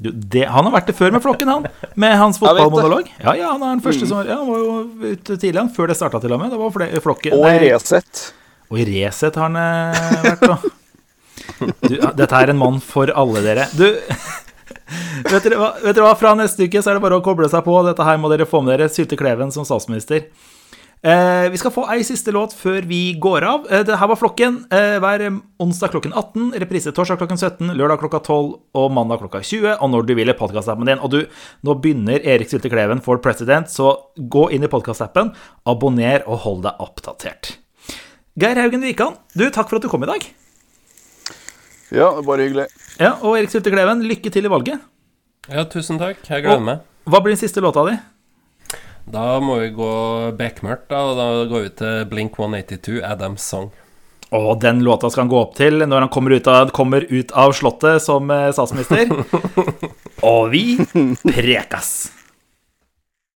Du, 0.00 0.08
det, 0.14 0.46
han 0.48 0.64
har 0.64 0.72
vært 0.72 0.86
det 0.88 0.94
før 0.96 1.10
med 1.12 1.20
flokken, 1.24 1.48
han. 1.50 1.66
Med 2.00 2.14
hans 2.16 2.38
fotballmonolog. 2.40 3.08
Ja, 3.20 3.34
ja, 3.36 3.50
han 3.52 3.64
er 3.66 3.74
den 3.74 3.82
første 3.84 4.06
som 4.08 4.22
ja, 4.24 4.38
Han 4.38 4.46
var 4.48 4.60
jo 4.62 4.76
ute 5.16 5.36
tidlig, 5.36 5.58
han. 5.60 5.72
Før 5.76 5.90
det 5.92 5.96
starta 5.98 6.20
til 6.22 6.32
og 6.36 6.40
med. 6.40 6.54
Det 6.54 6.60
var 6.60 7.02
flokken. 7.04 7.34
Og 7.36 7.48
i 7.50 7.58
Resett. 7.66 8.22
og 8.70 8.78
i 8.80 8.86
Resett 8.88 9.36
har 9.40 9.50
han 9.50 9.58
eh, 9.60 10.14
vært, 10.28 10.46
da. 10.46 10.56
Du, 11.60 11.96
dette 11.96 12.30
er 12.36 12.52
en 12.52 12.60
mann 12.60 12.78
for 12.84 13.12
alle 13.12 13.42
dere. 13.44 13.66
Du, 13.76 13.86
vet 15.30 15.44
dere, 15.44 15.58
hva, 15.60 15.74
vet 15.82 15.94
dere 15.94 16.06
hva? 16.06 16.14
Fra 16.18 16.36
neste 16.38 16.66
uke 16.66 16.82
så 16.82 16.92
er 16.92 16.98
det 16.98 17.04
bare 17.04 17.20
å 17.20 17.24
koble 17.24 17.50
seg 17.52 17.64
på. 17.66 17.76
Dette 17.86 18.06
her 18.06 18.20
må 18.20 18.30
dere 18.32 18.48
få 18.48 18.62
med 18.64 18.76
dere. 18.76 18.90
Sylte 18.92 19.18
Kleven 19.20 19.52
som 19.54 19.66
statsminister. 19.68 20.28
Eh, 21.00 21.46
vi 21.48 21.56
skal 21.56 21.72
få 21.72 21.86
ei 21.88 22.02
siste 22.04 22.32
låt 22.36 22.52
før 22.52 22.84
vi 22.84 23.14
går 23.16 23.44
av. 23.48 23.62
Eh, 23.72 23.84
det 23.88 23.96
her 23.96 24.08
var 24.10 24.18
Flokken. 24.20 24.58
Eh, 24.68 24.98
hver 25.00 25.24
onsdag 25.60 25.94
klokken 25.94 26.12
18, 26.12 26.50
reprise 26.60 26.92
torsdag 26.92 27.16
klokken 27.22 27.40
17, 27.40 27.72
lørdag 27.72 28.02
klokka 28.02 28.20
12 28.20 28.50
og 28.76 28.92
mandag 28.92 29.22
klokka 29.22 29.40
20. 29.40 29.78
Og 29.80 29.90
når 29.94 30.04
du 30.04 30.14
vil 30.18 30.28
i 30.28 30.36
podkastappen 30.36 30.90
din. 30.90 31.00
Og 31.00 31.10
du, 31.10 31.24
nå 31.64 31.76
begynner 31.80 32.20
Erik 32.20 32.52
Sylte 32.52 32.68
Kleven 32.68 33.00
for 33.00 33.22
president, 33.24 33.72
så 33.72 33.94
gå 34.16 34.50
inn 34.52 34.66
i 34.66 34.68
podkastappen, 34.68 35.32
abonner 35.64 36.26
og 36.26 36.44
hold 36.44 36.62
deg 36.68 36.84
oppdatert. 36.84 37.56
Geir 38.40 38.60
Haugen 38.60 38.84
Wikan, 38.84 39.16
du, 39.32 39.48
takk 39.48 39.72
for 39.72 39.80
at 39.80 39.84
du 39.84 39.88
kom 39.88 40.04
i 40.04 40.12
dag. 40.12 40.28
Ja, 41.90 42.12
bare 42.22 42.46
hyggelig. 42.46 42.68
Ja, 43.00 43.16
Og 43.22 43.36
Erik 43.38 43.50
Sulte 43.50 43.72
Kleven, 43.72 44.04
lykke 44.06 44.30
til 44.32 44.46
i 44.46 44.52
valget. 44.52 44.80
Ja, 45.50 45.64
tusen 45.66 45.98
takk. 45.98 46.20
Jeg 46.28 46.44
gleder 46.44 46.62
meg. 46.62 46.82
Hva 47.10 47.20
blir 47.24 47.34
den 47.34 47.40
siste 47.40 47.62
låta 47.64 47.82
di? 47.88 47.96
Da 49.10 49.40
må 49.42 49.56
vi 49.62 49.70
gå 49.74 49.90
bekmørkt, 50.38 50.86
da. 50.92 51.00
Og 51.10 51.18
da 51.18 51.28
går 51.50 51.64
vi 51.64 51.70
til 51.80 52.04
Blink 52.12 52.38
182, 52.38 53.00
Adams 53.02 53.42
Song. 53.42 53.70
Og 54.30 54.60
den 54.62 54.84
låta 54.86 55.10
skal 55.10 55.24
han 55.24 55.32
gå 55.32 55.40
opp 55.40 55.56
til 55.58 55.82
når 55.82 56.04
han 56.04 56.12
kommer 56.14 56.36
ut 56.36 56.46
av, 56.46 56.70
kommer 56.76 57.02
ut 57.10 57.32
av 57.34 57.50
slottet 57.56 58.04
som 58.04 58.30
eh, 58.30 58.52
statsminister. 58.54 59.10
Og 60.30 60.52
vi 60.52 60.64
prekas! 61.24 62.19